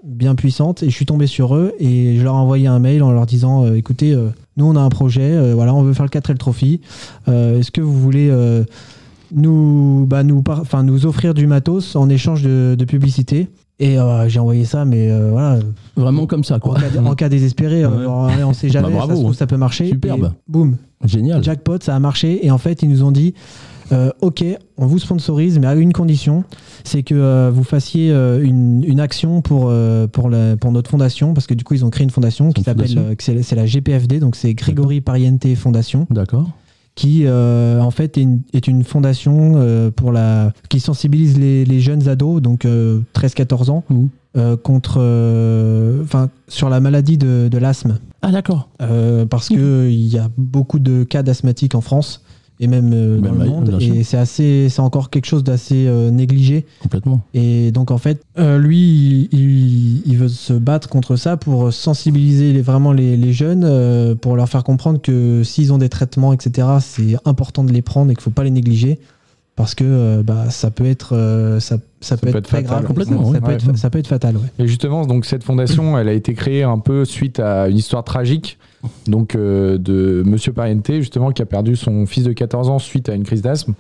bien 0.05 0.35
puissantes 0.35 0.83
et 0.83 0.91
je 0.91 0.95
suis 0.95 1.07
tombé 1.07 1.27
sur 1.27 1.55
eux 1.55 1.75
et 1.79 2.17
je 2.17 2.23
leur 2.23 2.35
ai 2.35 2.39
envoyé 2.39 2.67
un 2.67 2.79
mail 2.79 3.03
en 3.03 3.13
leur 3.13 3.27
disant 3.27 3.73
écoutez 3.75 4.17
nous 4.57 4.65
on 4.65 4.75
a 4.75 4.81
un 4.81 4.89
projet 4.89 5.53
voilà 5.53 5.75
on 5.75 5.83
veut 5.83 5.93
faire 5.93 6.07
le 6.07 6.11
4L 6.11 6.39
Trophy 6.39 6.81
est-ce 7.27 7.71
que 7.71 7.83
vous 7.83 7.99
voulez 7.99 8.33
nous 9.33 10.07
bah, 10.09 10.23
nous 10.23 10.43
enfin 10.49 10.83
nous 10.83 11.05
offrir 11.05 11.35
du 11.35 11.47
matos 11.47 11.97
en 11.97 12.09
échange 12.09 12.43
de, 12.43 12.77
de 12.79 12.85
publicité? 12.87 13.49
Et 13.81 13.99
euh, 13.99 14.29
j'ai 14.29 14.39
envoyé 14.39 14.67
ça, 14.67 14.85
mais 14.85 15.11
euh, 15.11 15.31
voilà. 15.33 15.59
Vraiment 15.97 16.27
comme 16.27 16.45
ça, 16.45 16.61
quoi. 16.61 16.77
En 17.03 17.15
cas, 17.15 17.31
désespéré, 17.31 17.87
on 17.87 18.29
euh, 18.29 18.45
on 18.45 18.53
sait 18.53 18.69
jamais, 18.69 18.93
bah, 18.93 19.07
ça, 19.09 19.33
ça, 19.33 19.47
peut 19.47 19.57
marcher. 19.57 19.89
Superbe. 19.89 20.33
boum. 20.47 20.77
Génial. 21.03 21.43
Jackpot, 21.43 21.79
ça 21.81 21.97
a 21.97 21.99
marché. 21.99 22.45
Et 22.45 22.51
en 22.51 22.59
fait, 22.59 22.83
ils 22.83 22.91
nous 22.91 23.03
ont 23.03 23.11
dit 23.11 23.35
Ok, 24.21 24.45
on 24.77 24.87
vous 24.87 25.01
sponsorise, 25.01 25.59
mais 25.59 25.67
à 25.67 25.75
une 25.75 25.93
condition 25.93 26.45
c'est 26.85 27.03
que 27.03 27.51
vous 27.51 27.65
fassiez 27.65 28.11
une, 28.11 28.85
une, 28.87 29.01
action 29.01 29.43
pour, 29.43 29.73
pour, 30.13 30.31
la, 30.31 30.57
pour 30.57 30.73
notre 30.73 30.91
fondation, 30.91 31.35
parce 31.35 31.47
que 31.47 31.55
du 31.55 31.65
coup, 31.65 31.75
ils 31.75 31.85
ont 31.85 31.91
créé 31.91 32.05
une 32.05 32.11
fondation 32.11 32.53
qui 32.53 32.63
s'appelle. 32.63 33.17
c'est 33.19 33.57
la 33.57 33.67
GPFD, 33.67 34.21
donc 34.21 34.37
c'est 34.37 34.55
Grégory 34.55 35.01
Pariente 35.01 35.55
Fondation. 35.57 36.07
D'accord 36.11 36.51
qui 37.01 37.23
euh, 37.25 37.81
en 37.81 37.91
fait 37.91 38.19
est 38.19 38.21
une, 38.21 38.43
est 38.53 38.69
une 38.69 38.85
fondation 38.85 39.55
euh, 39.55 39.91
pour 39.91 40.13
la 40.13 40.53
qui 40.69 40.81
sensibilise 40.81 41.39
les, 41.39 41.65
les 41.65 41.81
jeunes 41.81 42.09
ados 42.09 42.43
donc 42.43 42.67
13-14 42.67 42.67
euh, 42.67 43.73
ans 43.73 43.85
mmh. 43.89 44.57
contre 44.57 44.99
enfin 46.05 46.29
sur 46.47 46.69
la 46.69 46.79
maladie 46.81 47.17
de, 47.17 47.49
de 47.49 47.59
l'asthme. 47.59 47.99
Ah 48.21 48.31
d'accord. 48.31 48.69
parce 49.31 49.49
que 49.49 49.89
il 49.89 50.09
y 50.09 50.19
a 50.19 50.29
beaucoup 50.37 50.79
de 50.79 51.05
cas 51.05 51.23
d'asthmatiques 51.23 51.75
en 51.75 51.81
France 51.81 52.23
et 52.61 52.67
même 52.67 52.93
euh, 52.93 53.19
dans 53.19 53.33
le 53.33 53.45
monde. 53.47 53.79
Et 53.81 54.05
c'est 54.05 54.17
assez, 54.17 54.69
c'est 54.69 54.81
encore 54.81 55.11
quelque 55.11 55.25
chose 55.25 55.43
d'assez 55.43 55.87
euh, 55.87 56.11
négligé. 56.11 56.67
Complètement. 56.81 57.23
Et 57.35 57.73
donc 57.73 57.91
en 57.91 57.99
fait, 57.99 58.23
euh, 58.39 58.59
lui, 58.59 59.29
il, 59.33 60.03
il, 60.07 60.17
veut 60.17 60.29
se 60.29 60.53
battre 60.53 60.89
contre 60.89 61.17
ça 61.17 61.37
pour 61.37 61.73
sensibiliser 61.73 62.53
les, 62.53 62.63
vraiment 62.63 62.93
les, 62.93 63.17
les 63.17 63.33
jeunes, 63.33 64.17
pour 64.17 64.37
leur 64.37 64.49
faire 64.49 64.63
comprendre 64.63 65.01
que 65.01 65.43
s'ils 65.43 65.73
ont 65.73 65.79
des 65.79 65.89
traitements, 65.89 66.33
etc., 66.33 66.69
c'est 66.81 67.17
important 67.25 67.65
de 67.65 67.73
les 67.73 67.83
prendre 67.83 68.11
et 68.11 68.15
qu'il 68.15 68.23
faut 68.23 68.31
pas 68.31 68.45
les 68.45 68.51
négliger 68.51 68.99
parce 69.61 69.75
que 69.75 69.85
euh, 69.87 70.23
bah, 70.23 70.49
ça 70.49 70.71
peut 70.71 70.87
être, 70.87 71.15
euh, 71.15 71.61
ça, 71.61 71.77
ça 72.01 72.17
peut 72.17 72.23
peut 72.23 72.29
être, 72.31 72.37
être 72.39 72.45
très 72.47 72.63
fatal. 72.63 72.71
grave. 72.71 72.87
Complètement, 72.87 73.27
ça, 73.27 73.31
ouais. 73.33 73.41
peut 73.41 73.51
être, 73.53 73.77
ça 73.77 73.91
peut 73.91 73.99
être 73.99 74.07
fatal. 74.07 74.37
Ouais. 74.39 74.47
Et 74.59 74.67
justement, 74.67 75.05
donc 75.05 75.27
cette 75.27 75.45
fondation, 75.45 75.99
elle 75.99 76.09
a 76.09 76.15
été 76.15 76.33
créée 76.33 76.63
un 76.63 76.79
peu 76.79 77.05
suite 77.05 77.41
à 77.41 77.69
une 77.69 77.77
histoire 77.77 78.03
tragique, 78.03 78.59
donc 79.07 79.35
euh, 79.35 79.79
de 79.79 80.23
Monsieur 80.25 80.53
Pariente 80.53 80.91
justement 80.91 81.31
qui 81.31 81.43
a 81.43 81.47
perdu 81.47 81.77
son 81.77 82.07
fils 82.07 82.25
de 82.25 82.33
14 82.33 82.69
ans 82.69 82.79
suite 82.79 83.09
à 83.09 83.15
une 83.15 83.25
crise 83.25 83.43
d'asthme. 83.43 83.75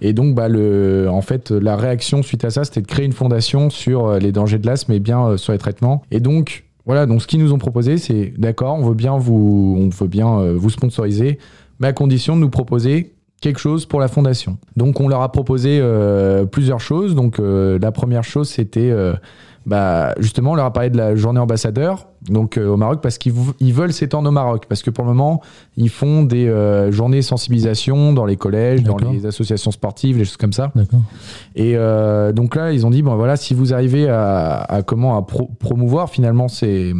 Et 0.00 0.12
donc, 0.12 0.34
bah, 0.34 0.48
le, 0.48 1.08
en 1.10 1.20
fait, 1.20 1.50
la 1.50 1.76
réaction 1.76 2.22
suite 2.22 2.44
à 2.44 2.50
ça, 2.50 2.64
c'était 2.64 2.82
de 2.82 2.86
créer 2.86 3.06
une 3.06 3.12
fondation 3.12 3.70
sur 3.70 4.06
euh, 4.06 4.18
les 4.18 4.32
dangers 4.32 4.58
de 4.58 4.66
l'asthme 4.66 4.92
et 4.92 5.00
bien 5.00 5.26
euh, 5.26 5.36
sur 5.36 5.52
les 5.52 5.58
traitements. 5.58 6.02
Et 6.10 6.20
donc, 6.20 6.64
voilà, 6.86 7.06
donc 7.06 7.22
ce 7.22 7.26
qu'ils 7.26 7.40
nous 7.40 7.52
ont 7.52 7.58
proposé, 7.58 7.98
c'est 7.98 8.32
d'accord, 8.38 8.76
on 8.76 8.84
veut 8.84 8.94
bien 8.94 9.16
vous, 9.16 9.76
on 9.78 9.88
veut 9.88 10.08
bien 10.08 10.52
vous 10.52 10.70
sponsoriser, 10.70 11.38
mais 11.80 11.88
à 11.88 11.92
condition 11.92 12.36
de 12.36 12.40
nous 12.40 12.50
proposer 12.50 13.14
quelque 13.40 13.58
chose 13.58 13.86
pour 13.86 13.98
la 13.98 14.06
fondation. 14.06 14.56
Donc 14.76 15.00
on 15.00 15.08
leur 15.08 15.20
a 15.22 15.32
proposé 15.32 15.82
plusieurs 16.52 16.78
choses. 16.78 17.16
Donc 17.16 17.40
la 17.40 17.90
première 17.90 18.22
chose 18.22 18.48
c'était 18.48 18.92
bah, 19.66 20.14
justement 20.18 20.52
on 20.52 20.54
leur 20.54 20.64
a 20.66 20.72
parlé 20.72 20.90
de 20.90 20.96
la 20.96 21.16
journée 21.16 21.40
ambassadeur 21.40 22.06
donc 22.28 22.56
euh, 22.56 22.68
au 22.68 22.76
Maroc 22.76 23.00
parce 23.02 23.18
qu'ils 23.18 23.34
ils 23.60 23.74
veulent 23.74 23.92
s'étendre 23.92 24.28
au 24.28 24.32
Maroc 24.32 24.64
parce 24.68 24.82
que 24.82 24.90
pour 24.90 25.04
le 25.04 25.10
moment 25.12 25.42
ils 25.76 25.90
font 25.90 26.22
des 26.22 26.46
euh, 26.48 26.90
journées 26.92 27.20
sensibilisation 27.22 28.12
dans 28.12 28.24
les 28.24 28.36
collèges, 28.36 28.82
dans 28.84 28.96
les 29.12 29.26
associations 29.26 29.70
sportives, 29.72 30.18
les 30.18 30.24
choses 30.24 30.36
comme 30.36 30.52
ça. 30.52 30.70
D'accord. 30.74 31.00
Et 31.56 31.72
euh, 31.76 32.32
donc 32.32 32.54
là, 32.56 32.72
ils 32.72 32.86
ont 32.86 32.90
dit 32.90 33.02
bon 33.02 33.14
voilà, 33.16 33.36
si 33.36 33.54
vous 33.54 33.74
arrivez 33.74 34.08
à, 34.08 34.58
à 34.60 34.82
comment 34.82 35.16
à 35.18 35.22
pro- 35.22 35.50
promouvoir 35.58 36.10
finalement 36.10 36.48
ces- 36.48 36.94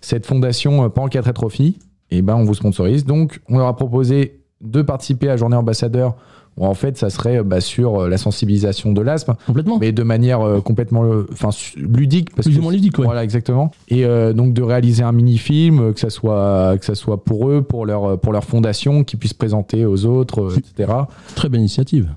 cette 0.00 0.26
fondation 0.26 0.84
euh, 0.84 0.88
Pan 0.88 1.08
4 1.08 1.32
Trophy, 1.32 1.78
et 2.10 2.22
ben 2.22 2.34
on 2.36 2.44
vous 2.44 2.54
sponsorise. 2.54 3.04
Donc 3.04 3.40
on 3.48 3.58
leur 3.58 3.66
a 3.66 3.76
proposé 3.76 4.42
de 4.60 4.82
participer 4.82 5.30
à 5.30 5.36
Journée 5.36 5.56
Ambassadeur. 5.56 6.16
Où 6.56 6.66
en 6.66 6.74
fait, 6.74 6.98
ça 6.98 7.10
serait 7.10 7.38
euh, 7.38 7.42
bah, 7.42 7.60
sur 7.60 8.00
euh, 8.02 8.08
la 8.08 8.18
sensibilisation 8.18 8.92
de 8.92 9.00
l'asthme, 9.00 9.34
Complètement. 9.46 9.78
mais 9.80 9.92
de 9.92 10.02
manière 10.02 10.40
euh, 10.42 10.60
complètement 10.60 11.04
enfin 11.32 11.50
ludique 11.76 12.34
parce 12.34 12.46
Plus 12.48 12.56
que 12.56 12.60
ou 12.60 12.62
moins 12.64 12.72
ludique, 12.72 12.98
ouais. 12.98 13.04
voilà 13.06 13.22
exactement 13.24 13.70
et 13.88 14.04
euh, 14.04 14.32
donc 14.32 14.52
de 14.52 14.62
réaliser 14.62 15.02
un 15.02 15.12
mini 15.12 15.38
film 15.38 15.94
que 15.94 16.00
ça 16.00 16.10
soit 16.10 16.76
que 16.78 16.84
ça 16.84 16.94
soit 16.94 17.22
pour 17.24 17.48
eux 17.48 17.62
pour 17.62 17.86
leur 17.86 18.18
pour 18.18 18.32
leur 18.32 18.44
fondation 18.44 19.04
qu'ils 19.04 19.18
puissent 19.18 19.32
présenter 19.32 19.86
aux 19.86 20.04
autres 20.06 20.52
etc 20.58 20.92
Très 21.36 21.48
belle 21.48 21.60
initiative. 21.60 22.08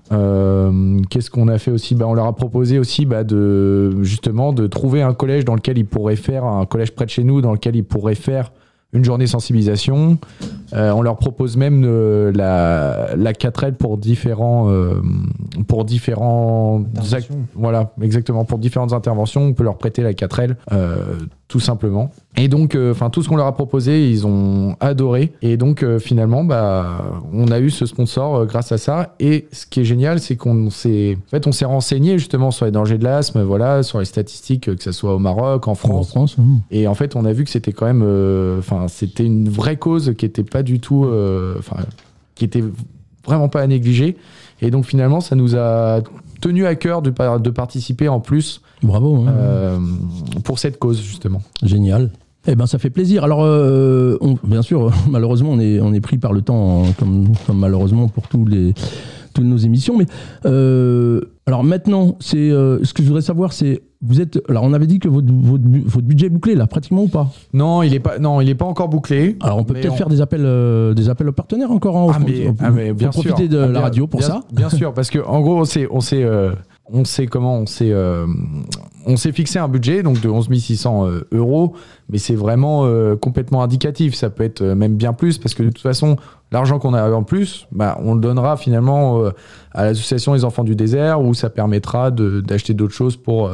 Qu'est-ce 1.10 1.30
qu'on 1.30 1.48
a 1.48 1.58
fait 1.58 1.72
aussi? 1.72 1.96
Bah, 1.96 2.06
On 2.08 2.14
leur 2.14 2.26
a 2.26 2.36
proposé 2.36 2.80
aussi 2.80 3.06
bah, 3.06 3.24
de 3.24 4.04
justement 4.04 4.52
de 4.54 4.68
trouver 4.68 5.02
un 5.02 5.14
collège 5.14 5.46
dans 5.46 5.56
lequel 5.56 5.78
ils 5.78 5.86
pourraient 5.86 6.16
faire 6.16 6.44
un 6.46 6.66
collège 6.66 6.92
près 6.92 7.06
de 7.06 7.10
chez 7.12 7.24
nous 7.24 7.42
dans 7.42 7.52
lequel 7.54 7.76
ils 7.76 7.84
pourraient 7.84 8.16
faire 8.16 8.52
une 8.94 9.04
journée 9.04 9.28
sensibilisation. 9.28 10.18
Euh, 10.74 10.92
on 10.92 11.02
leur 11.02 11.18
propose 11.18 11.58
même 11.58 11.84
euh, 11.86 12.32
la, 12.34 13.16
la 13.16 13.34
4L 13.34 13.74
pour 13.74 13.98
différents 13.98 14.70
euh, 14.70 15.02
pour 15.68 15.86
différents 15.86 16.84
voilà 17.56 17.94
exactement 18.02 18.46
pour 18.46 18.60
différentes 18.60 18.94
interventions. 18.94 19.42
On 19.42 19.54
peut 19.54 19.64
leur 19.64 19.78
prêter 19.78 20.02
la 20.02 20.14
4L 20.14 20.56
euh, 20.72 21.16
tout 21.54 21.60
simplement. 21.60 22.10
Et 22.36 22.48
donc, 22.48 22.74
euh, 22.74 22.94
enfin, 22.94 23.12
tout 23.12 23.22
ce 23.22 23.30
qu'on 23.30 23.36
leur 23.36 23.46
a 23.46 23.54
proposé, 23.54 24.10
ils 24.10 24.26
ont 24.26 24.76
adoré. 24.80 25.34
Et 25.44 25.56
donc, 25.56 25.84
euh, 25.84 26.00
finalement, 26.00 26.44
bah, 26.44 27.22
on 27.32 27.52
a 27.52 27.60
eu 27.60 27.70
ce 27.70 27.86
sponsor 27.86 28.38
euh, 28.38 28.46
grâce 28.46 28.72
à 28.72 28.80
ça. 28.80 29.14
Et 29.20 29.46
ce 29.52 29.68
qui 29.68 29.82
est 29.82 29.84
génial, 29.84 30.20
c'est 30.20 30.36
qu'on 30.36 30.72
s'est, 30.72 31.16
en 31.28 31.30
fait, 31.30 31.46
on 31.46 31.52
s'est 31.52 31.66
renseigné 31.66 32.18
justement 32.18 32.50
sur 32.50 32.66
les 32.66 32.72
dangers 32.72 32.98
de 32.98 33.04
l'asthme, 33.04 33.44
voilà, 33.44 33.84
sur 33.84 34.00
les 34.00 34.06
statistiques, 34.06 34.76
que 34.76 34.82
ce 34.82 34.92
soit 34.92 35.14
au 35.14 35.20
Maroc, 35.20 35.68
en 35.68 35.74
En 35.74 35.76
France. 35.76 36.38
Et 36.72 36.88
en 36.88 36.96
fait, 36.96 37.16
on 37.16 37.24
a 37.24 37.34
vu 37.34 37.44
que 37.44 37.52
c'était 37.52 37.72
quand 37.72 37.86
même, 37.86 38.02
enfin, 38.58 38.88
c'était 38.88 39.26
une 39.26 39.48
vraie 39.48 39.78
cause 39.78 40.16
qui 40.18 40.26
était 40.26 40.44
pas 40.44 40.64
du 40.64 40.80
tout, 40.80 41.06
enfin, 41.60 41.84
qui 42.34 42.46
était 42.46 42.64
vraiment 43.28 43.48
pas 43.48 43.62
à 43.62 43.68
négliger. 43.68 44.18
Et 44.64 44.72
donc, 44.72 44.86
finalement, 44.86 45.20
ça 45.22 45.36
nous 45.36 45.56
a 45.56 46.02
tenu 46.42 46.66
à 46.66 46.76
cœur 46.76 47.02
de, 47.02 47.10
par- 47.10 47.40
de 47.40 47.50
participer 47.50 48.08
en 48.08 48.20
plus 48.20 48.62
Bravo. 48.82 49.18
hein. 49.18 49.26
euh, 49.30 49.78
pour 50.44 50.58
cette 50.60 50.80
cause 50.80 51.02
justement. 51.02 51.42
Génial. 51.62 52.10
Eh 52.48 52.56
ben, 52.56 52.66
ça 52.66 52.78
fait 52.80 52.90
plaisir. 52.90 53.24
Alors, 53.24 53.44
euh, 53.44 54.18
on- 54.22 54.36
bien 54.44 54.62
sûr, 54.62 54.92
malheureusement, 55.10 55.50
on 55.52 55.60
est, 55.60 55.80
on 55.80 55.94
est 55.94 56.02
pris 56.02 56.18
par 56.18 56.34
le 56.34 56.42
temps, 56.42 56.84
hein, 56.86 56.90
comme, 57.00 57.28
comme 57.48 57.60
malheureusement 57.60 58.08
pour 58.10 58.28
tous 58.28 58.46
les, 58.46 58.74
toutes 59.34 59.46
nos 59.46 59.58
émissions. 59.58 59.98
Mais 59.98 60.06
euh, 60.46 61.22
alors 61.46 61.64
maintenant, 61.64 62.16
c'est 62.20 62.38
euh, 62.52 62.84
ce 62.84 62.94
que 62.94 63.04
je 63.04 63.08
voudrais 63.08 63.22
savoir, 63.22 63.52
c'est 63.54 63.82
vous 64.06 64.20
êtes. 64.22 64.42
Alors, 64.50 64.64
on 64.64 64.74
avait 64.74 64.88
dit 64.88 65.00
que 65.00 65.08
votre, 65.08 65.28
votre, 65.32 65.64
bu- 65.64 65.84
votre 65.86 66.06
budget 66.06 66.26
est 66.26 66.30
bouclé 66.30 66.56
là, 66.56 66.68
pratiquement 66.68 67.04
ou 67.04 67.08
pas? 67.08 67.30
Non, 67.54 67.84
il 67.84 67.94
est 67.94 68.00
pas, 68.00 68.20
non, 68.20 68.42
il 68.42 68.50
est 68.50 68.56
pas 68.56 68.66
encore 68.66 68.90
bouclé. 68.90 69.38
Alors, 69.42 69.58
on 69.58 69.64
peut 69.64 69.74
Mais 69.74 69.80
peut-être 69.82 69.94
on- 69.94 69.98
faire 69.98 70.10
des 70.10 70.20
appels, 70.22 70.44
euh, 70.46 70.94
des 70.94 71.08
appels 71.10 71.30
aux 71.30 71.34
partenaires 71.34 71.72
encore. 71.72 71.98
hein, 71.98 72.14
Ah 72.16 72.20
mais, 72.26 72.48
au- 72.50 72.56
ah, 72.60 72.70
mais 72.72 72.92
bien 72.94 73.12
faut 73.12 73.22
sûr. 73.22 73.32
profiter 73.32 73.48
de 73.50 73.58
Ah, 73.60 73.66
la 73.68 73.72
bien- 73.72 73.82
radio 73.82 74.08
pour 74.08 74.20
bien- 74.20 74.28
ça. 74.30 74.42
Bien 74.54 74.70
sûr, 74.70 74.94
parce 74.94 75.10
que 75.10 75.20
en 75.20 75.40
gros, 75.42 75.58
on 75.60 75.66
s'est, 75.66 75.88
on 75.92 76.02
s'est, 76.02 76.24
euh, 76.24 76.52
on 76.86 77.06
sait 77.06 77.28
comment, 77.28 77.56
on 77.56 77.66
s'est, 77.66 77.92
euh, 77.92 78.28
on 79.06 79.16
s'est 79.16 79.32
fixé 79.32 79.60
un 79.60 79.68
budget 79.68 80.04
donc 80.04 80.20
de 80.20 80.30
11 80.30 80.50
600 80.60 81.08
euh, 81.08 81.28
euros, 81.32 81.76
mais 82.10 82.18
c'est 82.18 82.36
vraiment 82.36 82.86
euh, 82.86 83.16
complètement 83.16 83.64
indicatif. 83.64 84.16
Ça 84.16 84.30
peut 84.30 84.44
être 84.44 84.62
euh, 84.62 84.76
même 84.76 84.96
bien 84.96 85.14
plus 85.14 85.38
parce 85.38 85.54
que 85.54 85.64
de 85.64 85.70
toute 85.70 85.82
façon, 85.82 86.18
l'argent 86.52 86.80
qu'on 86.80 86.94
a 86.94 87.10
en 87.10 87.24
plus, 87.24 87.68
bah, 87.72 87.98
on 88.04 88.16
le 88.16 88.22
donnera 88.22 88.58
finalement 88.58 89.24
à 89.72 89.86
l'association 89.86 90.34
Les 90.34 90.44
Enfants 90.44 90.64
du 90.64 90.76
Désert 90.76 91.22
où 91.22 91.34
ça 91.34 91.50
permettra 91.50 92.12
d'acheter 92.12 92.74
d'autres 92.74 92.94
choses 92.94 93.16
pour 93.16 93.50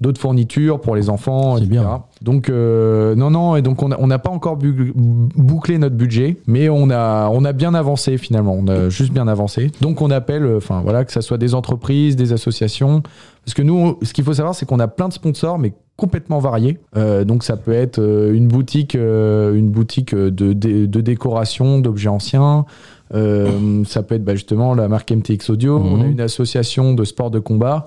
d'autres 0.00 0.20
fournitures 0.20 0.80
pour 0.80 0.96
les 0.96 1.10
enfants, 1.10 1.56
etc. 1.56 1.70
bien. 1.70 2.02
Donc 2.22 2.48
euh, 2.48 3.14
non 3.14 3.30
non 3.30 3.56
et 3.56 3.62
donc 3.62 3.82
on 3.82 4.06
n'a 4.06 4.18
pas 4.18 4.30
encore 4.30 4.56
bu- 4.56 4.92
bouclé 4.94 5.78
notre 5.78 5.96
budget, 5.96 6.36
mais 6.46 6.68
on 6.68 6.90
a 6.90 7.28
on 7.32 7.44
a 7.44 7.52
bien 7.52 7.74
avancé 7.74 8.16
finalement. 8.18 8.54
On 8.58 8.66
a 8.68 8.88
juste 8.88 9.12
bien 9.12 9.28
avancé. 9.28 9.70
Donc 9.80 10.00
on 10.02 10.10
appelle, 10.10 10.44
euh, 10.44 10.56
enfin 10.58 10.80
voilà, 10.82 11.04
que 11.04 11.12
ça 11.12 11.20
soit 11.22 11.38
des 11.38 11.54
entreprises, 11.54 12.16
des 12.16 12.32
associations, 12.32 13.02
parce 13.44 13.54
que 13.54 13.62
nous, 13.62 13.76
on- 13.76 13.96
ce 14.04 14.12
qu'il 14.12 14.24
faut 14.24 14.34
savoir, 14.34 14.54
c'est 14.54 14.66
qu'on 14.66 14.80
a 14.80 14.88
plein 14.88 15.08
de 15.08 15.12
sponsors, 15.12 15.58
mais 15.58 15.72
complètement 15.96 16.38
variés. 16.38 16.78
Euh, 16.96 17.24
donc 17.24 17.42
ça 17.44 17.56
peut 17.58 17.72
être 17.72 18.00
une 18.32 18.48
boutique, 18.48 18.94
euh, 18.94 19.54
une 19.54 19.68
boutique 19.68 20.14
de, 20.14 20.30
de, 20.30 20.86
de 20.86 21.00
décoration 21.02 21.78
d'objets 21.78 22.08
anciens. 22.08 22.64
Euh, 23.12 23.82
ça 23.84 24.02
peut 24.02 24.14
être 24.14 24.24
bah, 24.24 24.34
justement 24.34 24.74
la 24.74 24.88
marque 24.88 25.10
MTX 25.10 25.50
Audio. 25.50 25.78
Mhm. 25.78 25.92
On 25.92 26.00
a 26.02 26.06
une 26.06 26.20
association 26.20 26.94
de 26.94 27.04
sport 27.04 27.30
de 27.30 27.38
combat. 27.38 27.86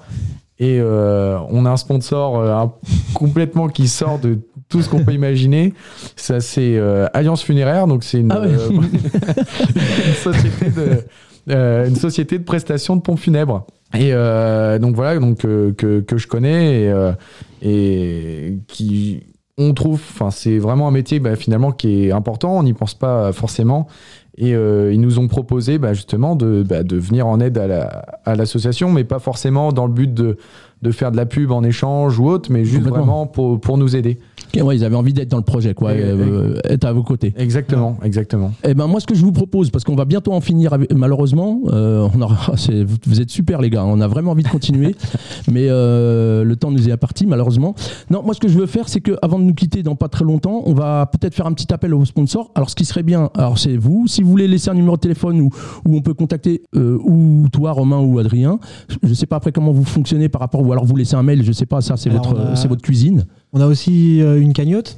Et 0.64 0.80
euh, 0.80 1.38
on 1.50 1.66
a 1.66 1.72
un 1.72 1.78
sponsor 1.78 2.38
euh, 2.40 2.54
un- 2.54 2.74
complètement 3.14 3.68
qui 3.68 3.88
sort 3.88 4.18
de 4.20 4.40
tout 4.70 4.82
ce 4.82 4.90
qu'on 4.90 5.04
peut 5.04 5.12
imaginer. 5.14 5.74
Ça, 6.16 6.40
c'est 6.40 6.78
euh, 6.78 7.06
Alliance 7.14 7.44
Funéraire. 7.44 7.86
Donc, 7.88 8.04
c'est 8.04 8.20
une, 8.20 8.32
Ah 8.32 8.40
ouais. 8.40 8.48
une 10.08 10.14
société 10.16 10.70
de, 10.70 11.88
une 11.88 11.96
société 11.96 12.40
de 12.96 13.02
pompes 13.02 13.20
funèbres. 13.20 13.66
Et 13.96 14.12
donc 14.80 14.96
voilà, 14.96 15.20
donc 15.20 15.40
que, 15.40 16.00
que 16.02 16.18
je 16.18 16.28
connais 16.28 16.84
et, 16.84 16.92
et 17.62 18.58
qui 18.68 19.22
on 19.60 19.74
trouve, 19.76 20.02
enfin 20.16 20.32
c'est 20.32 20.58
vraiment 20.58 20.88
un 20.88 20.92
métier 20.92 21.20
bah, 21.20 21.36
finalement 21.36 21.72
qui 21.72 22.06
est 22.08 22.12
important. 22.12 22.58
On 22.58 22.64
n'y 22.64 22.74
pense 22.74 22.96
pas 22.96 23.32
forcément. 23.34 23.86
Et 24.38 24.56
euh, 24.56 24.92
ils 24.92 25.00
nous 25.00 25.20
ont 25.20 25.28
proposé 25.28 25.78
bah, 25.78 25.94
justement 25.94 26.36
de, 26.36 26.64
bah, 26.68 26.82
de 26.84 26.98
venir 26.98 27.28
en 27.28 27.40
aide 27.40 27.58
à 27.58 27.68
la- 27.68 28.06
à 28.26 28.36
l'association, 28.36 28.92
mais 28.92 29.04
pas 29.04 29.20
forcément 29.20 29.72
dans 29.72 29.86
le 29.86 29.94
but 29.94 30.12
de, 30.12 30.38
de 30.82 30.92
faire 30.92 31.12
de 31.12 31.18
la 31.18 31.26
pub 31.28 31.52
en 31.52 31.64
échange 31.64 32.18
ou 32.20 32.28
autre, 32.28 32.52
mais 32.52 32.66
juste 32.66 32.82
vraiment 32.90 33.28
pour, 33.28 33.62
pour 33.62 33.78
nous 33.78 33.96
aider. 33.96 34.18
Ouais, 34.62 34.76
ils 34.78 34.84
avaient 34.86 34.96
envie 34.96 35.14
d'être 35.14 35.30
dans 35.30 35.38
le 35.38 35.44
projet, 35.44 35.74
quoi, 35.74 35.94
Et- 35.96 36.02
euh, 36.02 36.60
être 36.66 36.86
à 36.86 36.94
vos 36.94 37.02
côtés. 37.04 37.34
Exactement, 37.38 37.98
exactement. 38.04 38.52
Eh 38.64 38.74
ben 38.74 38.88
moi, 38.88 39.00
ce 39.00 39.08
que 39.08 39.16
je 39.16 39.22
vous 39.24 39.32
propose, 39.32 39.72
parce 39.72 39.84
qu'on 39.84 39.96
va 39.96 40.06
bientôt 40.06 40.32
en 40.34 40.42
finir, 40.42 40.74
avec- 40.74 40.94
malheureusement, 40.94 41.62
euh, 41.72 42.08
on 42.16 42.22
aura, 42.22 42.36
c'est- 42.58 42.84
vous, 42.84 43.20
êtes 43.22 43.30
super 43.32 43.62
les 43.62 43.70
gars, 43.70 43.84
on 43.86 44.00
a 44.02 44.08
vraiment 44.08 44.32
envie 44.32 44.44
de 44.44 44.50
continuer, 44.50 44.96
mais 45.52 45.68
euh, 45.70 46.44
le 46.44 46.56
temps 46.56 46.70
nous 46.72 46.88
est 46.88 46.92
imparti 46.92 47.26
malheureusement. 47.26 47.74
Non, 48.10 48.22
moi 48.24 48.34
ce 48.34 48.40
que 48.40 48.48
je 48.48 48.58
veux 48.58 48.66
faire, 48.68 48.90
c'est 48.90 49.02
que 49.02 49.18
avant 49.22 49.40
de 49.40 49.44
nous 49.44 49.54
quitter 49.54 49.82
dans 49.84 49.96
pas 49.96 50.08
très 50.10 50.24
longtemps, 50.26 50.62
on 50.66 50.74
va 50.74 51.06
peut-être 51.12 51.34
faire 51.34 51.48
un 51.48 51.54
petit 51.54 51.74
appel 51.74 51.94
aux 51.94 52.06
sponsors. 52.06 52.52
Alors 52.56 52.70
ce 52.70 52.76
qui 52.76 52.86
serait 52.86 53.04
bien, 53.04 53.30
alors 53.36 53.58
c'est 53.58 53.76
vous, 53.78 54.06
si 54.08 54.22
vous 54.24 54.30
voulez 54.30 54.48
laisser 54.48 54.70
un 54.70 54.74
numéro 54.76 54.96
de 54.96 55.02
téléphone 55.02 55.42
où, 55.42 55.50
où 55.88 55.96
on 55.96 56.02
peut 56.02 56.14
contacter 56.14 56.62
euh, 56.76 56.98
ou 57.04 57.48
toi 57.52 57.72
Romain 57.72 58.00
ou 58.00 58.20
Adrien. 58.20 58.60
Je 59.02 59.14
sais 59.14 59.26
pas 59.26 59.38
après 59.38 59.52
comment 59.52 59.72
vous 59.72 59.84
fonctionnez 59.84 60.30
par 60.30 60.42
rapport, 60.42 60.62
ou 60.66 60.72
alors 60.72 60.86
vous 60.86 60.96
laissez 60.96 61.16
un 61.16 61.24
mail, 61.24 61.44
je 61.44 61.52
sais 61.52 61.66
pas, 61.66 61.82
ça 61.82 61.98
c'est 61.98 62.10
votre, 62.10 62.38
a- 62.38 62.56
c'est 62.56 62.68
votre 62.68 62.82
cuisine. 62.82 63.26
On 63.54 63.62
a 63.62 63.68
aussi 63.68 64.22
euh, 64.22 64.40
une 64.42 64.54
cagnotte. 64.54 64.98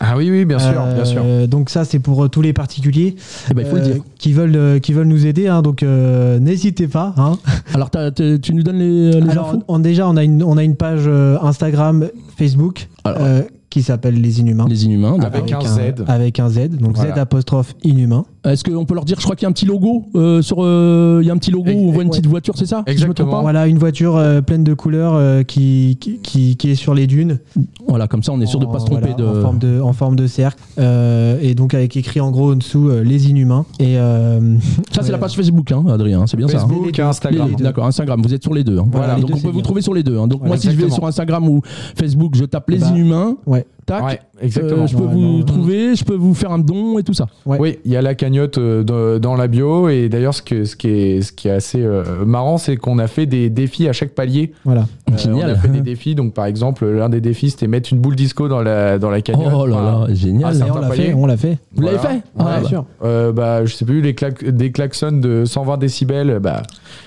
Ah 0.00 0.16
oui, 0.16 0.30
oui, 0.30 0.44
bien 0.44 0.58
sûr, 0.58 0.74
Euh, 0.82 0.94
bien 0.94 1.04
sûr. 1.04 1.22
Donc 1.48 1.70
ça, 1.70 1.84
c'est 1.84 1.98
pour 1.98 2.24
euh, 2.24 2.28
tous 2.28 2.42
les 2.42 2.52
particulier 2.52 3.16
Eh 3.50 3.54
ben 3.54 3.62
il 3.64 3.68
faut 3.70 3.76
le 3.76 3.82
euh, 3.82 3.92
dire. 3.94 4.02
qui 4.18 4.32
veulent 4.32 4.56
euh, 4.56 4.78
qui 4.80 4.92
veulent 4.92 5.06
nous 5.06 5.26
aider. 5.26 5.46
hein. 5.48 5.62
donc 5.62 5.82
euh, 5.82 6.38
n'hésitez 6.40 6.88
pas. 6.88 7.14
hein. 7.16 7.38
Alors 7.74 7.88
t'as- 7.90 8.10
t'as- 8.10 8.38
tu 8.38 8.52
nous 8.54 8.62
donnes 8.62 8.78
les, 8.78 9.12
les 9.20 9.30
Alors, 9.30 9.48
infos? 9.50 9.62
on- 9.68 9.78
déjà, 9.78 10.06
on 10.08 10.16
a 10.16 10.24
une 10.24 10.42
on 10.42 10.56
a 10.56 10.62
une 10.64 10.76
page 10.76 11.04
euh, 11.06 11.38
Instagram, 11.40 12.08
Facebook 12.36 12.88
Alors, 13.04 13.18
euh, 13.22 13.42
qui 13.70 13.82
s'appelle 13.82 14.20
Les 14.20 14.40
Inhumains. 14.40 14.66
Les 14.68 14.84
inhumains. 14.84 15.18
Avec 15.20 15.50
un 15.52 15.60
Z. 15.62 16.04
Avec 16.06 16.38
un 16.40 16.48
Z. 16.50 16.68
Donc 16.78 16.96
Voilà. 16.96 17.14
Z 17.14 17.18
apostrophe 17.18 17.74
Inhumain. 17.84 18.26
Est-ce 18.44 18.64
qu'on 18.64 18.84
peut 18.84 18.94
leur 18.94 19.04
dire, 19.04 19.18
je 19.20 19.24
crois 19.24 19.36
qu'il 19.36 19.44
y 19.44 19.46
a 19.46 19.50
un 19.50 19.52
petit 19.52 19.66
logo 19.66 20.06
euh, 20.16 20.42
sur, 20.42 20.56
euh, 20.64 21.20
il 21.22 21.26
y 21.28 21.30
a 21.30 21.32
un 21.32 21.36
petit 21.36 21.52
logo 21.52 21.70
où 21.70 21.88
on 21.88 21.92
voit 21.92 22.02
une 22.02 22.08
Ouais. 22.08 22.16
petite 22.18 22.26
voiture, 22.26 22.54
c'est 22.56 22.66
ça 22.66 22.82
Si 22.88 22.94
je 22.94 23.06
me 23.06 23.14
trompe 23.14 23.26
Exactement. 23.26 23.30
pas 23.36 23.40
Voilà, 23.42 23.68
une 23.68 23.78
voiture 23.78 24.16
euh, 24.16 24.40
pleine 24.40 24.64
de 24.64 24.74
couleurs 24.74 25.14
euh, 25.14 25.42
qui, 25.44 25.96
qui, 26.00 26.18
qui- 26.18 26.56
qui 26.56 26.70
est 26.70 26.74
sur 26.74 26.92
les 26.94 27.06
dunes. 27.06 27.38
Voilà, 27.86 28.08
comme 28.08 28.22
ça, 28.24 28.32
on 28.32 28.40
est 28.40 28.46
sûr 28.46 28.58
de 28.58 28.66
En- 28.66 28.70
pas 28.72 28.80
se 28.80 28.86
tromper 28.86 29.10
voilà, 29.14 29.14
de. 29.32 29.38
en, 29.38 29.42
forme 29.42 29.58
de, 29.58 29.80
en 29.80 29.92
forme 29.92 30.16
de 30.16 30.26
cercle. 30.26 30.60
Euh, 30.78 31.38
et 31.40 31.54
donc 31.54 31.72
avec 31.74 31.96
écrit 31.96 32.18
en 32.20 32.30
gros 32.32 32.52
en 32.52 32.56
dessous 32.56 32.88
euh, 32.88 33.04
les 33.04 33.30
inhumains. 33.30 33.64
Et 33.78 33.96
euh, 33.98 34.56
Ça, 34.90 35.02
c'est 35.02 35.12
la 35.12 35.18
page 35.18 35.34
Facebook, 35.36 35.70
hein, 35.70 35.84
Adrien, 35.88 36.26
c'est 36.26 36.36
bien 36.36 36.48
ça. 36.48 36.58
hein 36.62 36.66
Facebook. 36.68 36.98
Instagram. 36.98 37.50
D'accord, 37.60 37.86
Instagram, 37.86 38.20
vous 38.22 38.34
êtes 38.34 38.42
sur 38.42 38.54
les 38.54 38.64
deux. 38.64 38.78
hein. 38.78 38.86
Voilà, 38.90 39.14
les 39.14 39.20
donc 39.20 39.30
deux, 39.30 39.36
on 39.36 39.40
peut 39.40 39.46
vous 39.48 39.52
bien. 39.54 39.62
trouver 39.62 39.82
sur 39.82 39.94
les 39.94 40.02
deux. 40.02 40.18
hein. 40.18 40.26
Donc 40.26 40.40
Voilà, 40.40 40.54
moi, 40.54 40.56
si 40.56 40.68
je 40.70 40.76
vais 40.76 40.90
sur 40.90 41.06
Instagram 41.06 41.48
ou 41.48 41.60
Facebook, 41.96 42.32
je 42.34 42.44
tape 42.44 42.68
les 42.70 42.78
Bah, 42.78 42.88
inhumains, 42.88 43.36
ouais. 43.46 43.66
Tac, 43.86 44.04
Ouais, 44.04 44.20
euh, 44.40 44.44
exactement. 44.44 44.86
je 44.86 44.96
peux 44.96 45.04
vous 45.04 45.42
trouver, 45.42 45.94
je 45.94 46.04
peux 46.04 46.14
vous 46.14 46.34
faire 46.34 46.52
un 46.52 46.58
don 46.58 46.98
et 46.98 47.02
tout 47.02 47.14
ça. 47.14 47.26
Ouais. 47.46 47.58
Oui, 47.60 47.78
il 47.84 47.90
y 47.92 47.96
a 47.96 48.02
la 48.02 48.14
cagnotte 48.14 48.58
euh, 48.58 48.82
dans, 48.82 49.18
dans 49.18 49.34
la 49.36 49.46
bio. 49.48 49.88
Et 49.88 50.08
d'ailleurs, 50.08 50.34
ce, 50.34 50.42
que, 50.42 50.64
ce, 50.64 50.76
qui 50.76 50.88
est, 50.88 51.22
ce 51.22 51.32
qui 51.32 51.48
est 51.48 51.52
assez 51.52 51.82
euh, 51.82 52.24
marrant, 52.24 52.58
c'est 52.58 52.76
qu'on 52.76 52.98
a 52.98 53.06
fait 53.06 53.26
des 53.26 53.50
défis 53.50 53.88
à 53.88 53.92
chaque 53.92 54.10
palier. 54.10 54.52
voilà. 54.64 54.86
Euh, 55.14 55.18
Génial. 55.18 55.50
On 55.50 55.52
a 55.52 55.56
fait 55.56 55.68
des 55.68 55.80
défis. 55.80 56.14
Donc, 56.14 56.34
par 56.34 56.46
exemple, 56.46 56.86
l'un 56.86 57.08
des 57.08 57.20
défis, 57.20 57.50
c'était 57.50 57.66
mettre 57.66 57.92
une 57.92 57.98
boule 58.00 58.16
disco 58.16 58.48
dans 58.48 58.62
la, 58.62 58.98
dans 58.98 59.10
la 59.10 59.20
cagnotte. 59.20 59.52
Oh 59.54 59.66
là 59.66 59.76
là, 60.06 60.14
génial. 60.14 60.54
Ah, 60.60 60.66
on 60.74 60.78
l'a 60.80 60.90
fait, 60.90 61.14
on 61.14 61.26
l'a 61.26 61.36
fait. 61.36 61.58
vous 61.74 61.82
l'avez 61.82 61.98
fait 61.98 62.22
Ah, 62.38 62.44
bien 62.44 62.60
bah. 62.62 62.68
sûr. 62.68 62.84
Euh, 63.04 63.32
bah, 63.32 63.64
je 63.64 63.74
sais 63.74 63.84
plus, 63.84 64.00
les 64.00 64.14
clac- 64.14 64.44
des 64.48 64.70
klaxons 64.72 65.12
de 65.20 65.44
120 65.44 65.76
décibels, 65.78 66.38
bah, 66.40 66.62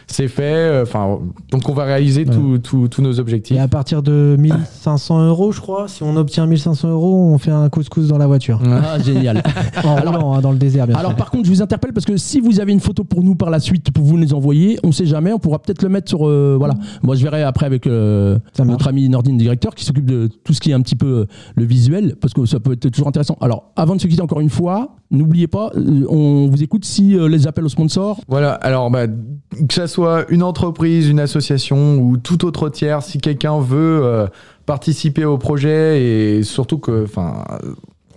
c'est 0.08 0.28
fait. 0.28 0.44
euh, 0.44 0.84
Enfin, 0.84 1.20
donc 1.52 1.68
on 1.70 1.74
va 1.74 1.84
réaliser 1.86 2.26
Ouais. 2.26 2.34
tous 2.34 2.58
tous- 2.60 2.88
tous 2.88 3.02
nos 3.02 3.20
objectifs. 3.20 3.58
Et 3.58 3.60
à 3.60 3.68
partir 3.68 4.02
de 4.04 4.36
1500 4.40 5.26
euros, 5.28 5.52
je 5.52 5.62
crois, 5.62 5.88
si 5.88 6.04
on 6.04 6.16
obtient 6.16 6.46
1500 6.46 6.90
euros, 6.90 7.30
on 7.34 7.38
fait 7.38 7.52
un 7.52 7.70
couscous 7.70 8.08
dans 8.08 8.18
la 8.18 8.28
voiture. 8.28 8.60
Ah, 8.66 9.00
génial. 9.00 9.42
En 9.84 9.96
Alors- 9.98 10.14
roulant, 10.14 10.34
hein, 10.36 10.42
dans 10.42 10.52
le 10.52 10.58
désert, 10.58 10.88
bien 10.88 10.96
Alors 10.96 11.12
sûr. 11.12 11.18
par 11.18 11.32
contre, 11.32 11.46
je 11.46 11.50
vous 11.50 11.62
interpelle 11.62 11.92
parce 11.94 12.06
que 12.06 12.18
si 12.18 12.40
vous 12.40 12.60
avez 12.60 12.72
une 12.72 12.80
photo 12.80 13.04
pour 13.04 13.24
nous 13.24 13.36
par 13.36 13.50
la 13.50 13.60
suite, 13.60 13.92
pour 13.92 14.04
vous 14.06 14.18
nous 14.18 14.34
envoyer, 14.34 14.78
on 14.84 14.92
sait 14.92 15.06
jamais, 15.06 15.34
on 15.34 15.40
pourra 15.40 15.60
peut-être 15.60 15.82
le 15.84 15.90
mettre 15.90 16.10
sur 16.10 16.28
euh, 16.28 16.56
voilà. 16.58 16.76
Moi, 17.04 17.16
je 17.16 17.24
verrai 17.24 17.44
après 17.44 17.66
avec 17.66 17.88
euh, 17.88 17.95
Marche. 17.96 18.70
notre 18.70 18.88
ami 18.88 19.10
Nordine, 19.10 19.38
directeur, 19.38 19.76
qui 19.76 19.86
s'occupe 19.86 20.06
de 20.06 20.30
tout 20.44 20.54
ce 20.54 20.62
qui 20.62 20.72
est 20.72 20.74
un 20.74 20.82
petit 20.82 20.96
peu 20.96 21.08
euh, 21.08 21.26
le 21.56 21.66
visuel, 21.66 22.16
parce 22.20 22.34
que 22.34 22.46
ça 22.46 22.60
peut 22.60 22.74
être 22.74 22.90
toujours 22.90 23.08
intéressant. 23.08 23.38
Alors, 23.42 23.72
avant 23.76 23.96
de 23.96 24.02
se 24.02 24.08
quitter 24.08 24.22
encore 24.22 24.42
une 24.42 24.50
fois, 24.50 24.96
n'oubliez 25.12 25.48
pas, 25.48 25.72
euh, 25.76 26.06
on 26.10 26.48
vous 26.48 26.64
écoute 26.64 26.86
si 26.86 27.16
euh, 27.16 27.28
les 27.28 27.48
appels 27.48 27.66
aux 27.66 27.70
sponsors. 27.70 28.20
Voilà, 28.28 28.54
alors 28.54 28.90
bah, 28.90 29.08
que 29.08 29.74
ça 29.74 29.88
soit 29.88 30.26
une 30.30 30.44
entreprise, 30.44 31.10
une 31.10 31.20
association 31.20 31.98
ou 31.98 32.18
tout 32.18 32.46
autre 32.46 32.70
tiers, 32.70 33.04
si 33.04 33.18
quelqu'un 33.18 33.60
veut 33.60 34.02
euh, 34.04 34.28
participer 34.66 35.26
au 35.26 35.38
projet 35.38 36.02
et 36.02 36.44
surtout 36.44 36.78
que, 36.78 37.04
enfin, 37.04 37.44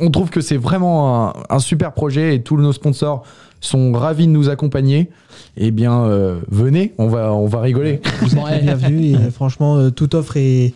on 0.01 0.11
trouve 0.11 0.31
que 0.31 0.41
c'est 0.41 0.57
vraiment 0.57 1.29
un, 1.29 1.33
un 1.51 1.59
super 1.59 1.93
projet 1.93 2.35
et 2.35 2.43
tous 2.43 2.57
nos 2.57 2.73
sponsors 2.73 3.25
sont 3.61 3.93
ravis 3.93 4.27
de 4.27 4.33
nous 4.33 4.49
accompagner. 4.49 5.09
Eh 5.57 5.71
bien, 5.71 6.03
euh, 6.05 6.39
venez, 6.51 6.93
on 6.99 7.09
va, 7.09 7.33
on 7.33 7.47
va 7.47 7.61
rigoler. 7.61 8.01
Ouais. 8.35 8.61
Bienvenue 8.63 9.13
et 9.13 9.31
franchement, 9.33 9.77
euh, 9.77 9.91
toute 9.91 10.15
offre 10.15 10.37
est, 10.37 10.73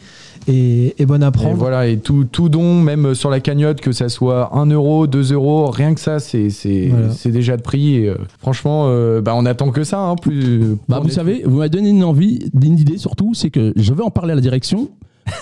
est, 0.49 0.95
est 1.01 1.07
bonne 1.07 1.23
à 1.23 1.29
Et 1.29 1.31
prendre. 1.31 1.55
voilà, 1.57 1.87
et 1.87 1.99
tout, 1.99 2.25
tout 2.25 2.49
don, 2.49 2.81
même 2.81 3.15
sur 3.15 3.31
la 3.31 3.39
cagnotte, 3.41 3.81
que 3.81 3.93
ça 3.93 4.09
soit 4.09 4.51
1 4.57 4.67
euro, 4.67 5.07
2 5.07 5.33
euros, 5.33 5.67
rien 5.71 5.95
que 5.95 6.01
ça, 6.01 6.19
c'est 6.19 6.51
c'est 6.51 6.89
Voilà. 6.89 7.11
c'est 7.13 7.31
déjà 7.31 7.57
de 7.57 7.63
prix. 7.63 7.97
Et, 7.97 8.09
euh, 8.09 8.17
franchement, 8.41 8.87
euh, 8.89 9.21
bah, 9.21 9.35
on 9.37 9.47
attend 9.47 9.71
que 9.71 9.85
ça. 9.85 10.01
Hein, 10.01 10.17
plus, 10.17 10.77
Bah, 10.89 11.01
vous 11.01 11.11
savez, 11.11 11.43
vous 11.45 11.59
m'avez 11.59 11.71
donné 11.71 11.91
une 11.91 12.03
envie, 12.05 12.51
une 12.61 12.79
idée 12.79 12.99
surtout, 12.99 13.35
c'est 13.35 13.51
que 13.51 13.73
je 13.77 13.95
vais 13.95 14.03
en 14.03 14.11
parler 14.11 14.33
à 14.33 14.37
la 14.37 14.41
direction. 14.41 14.89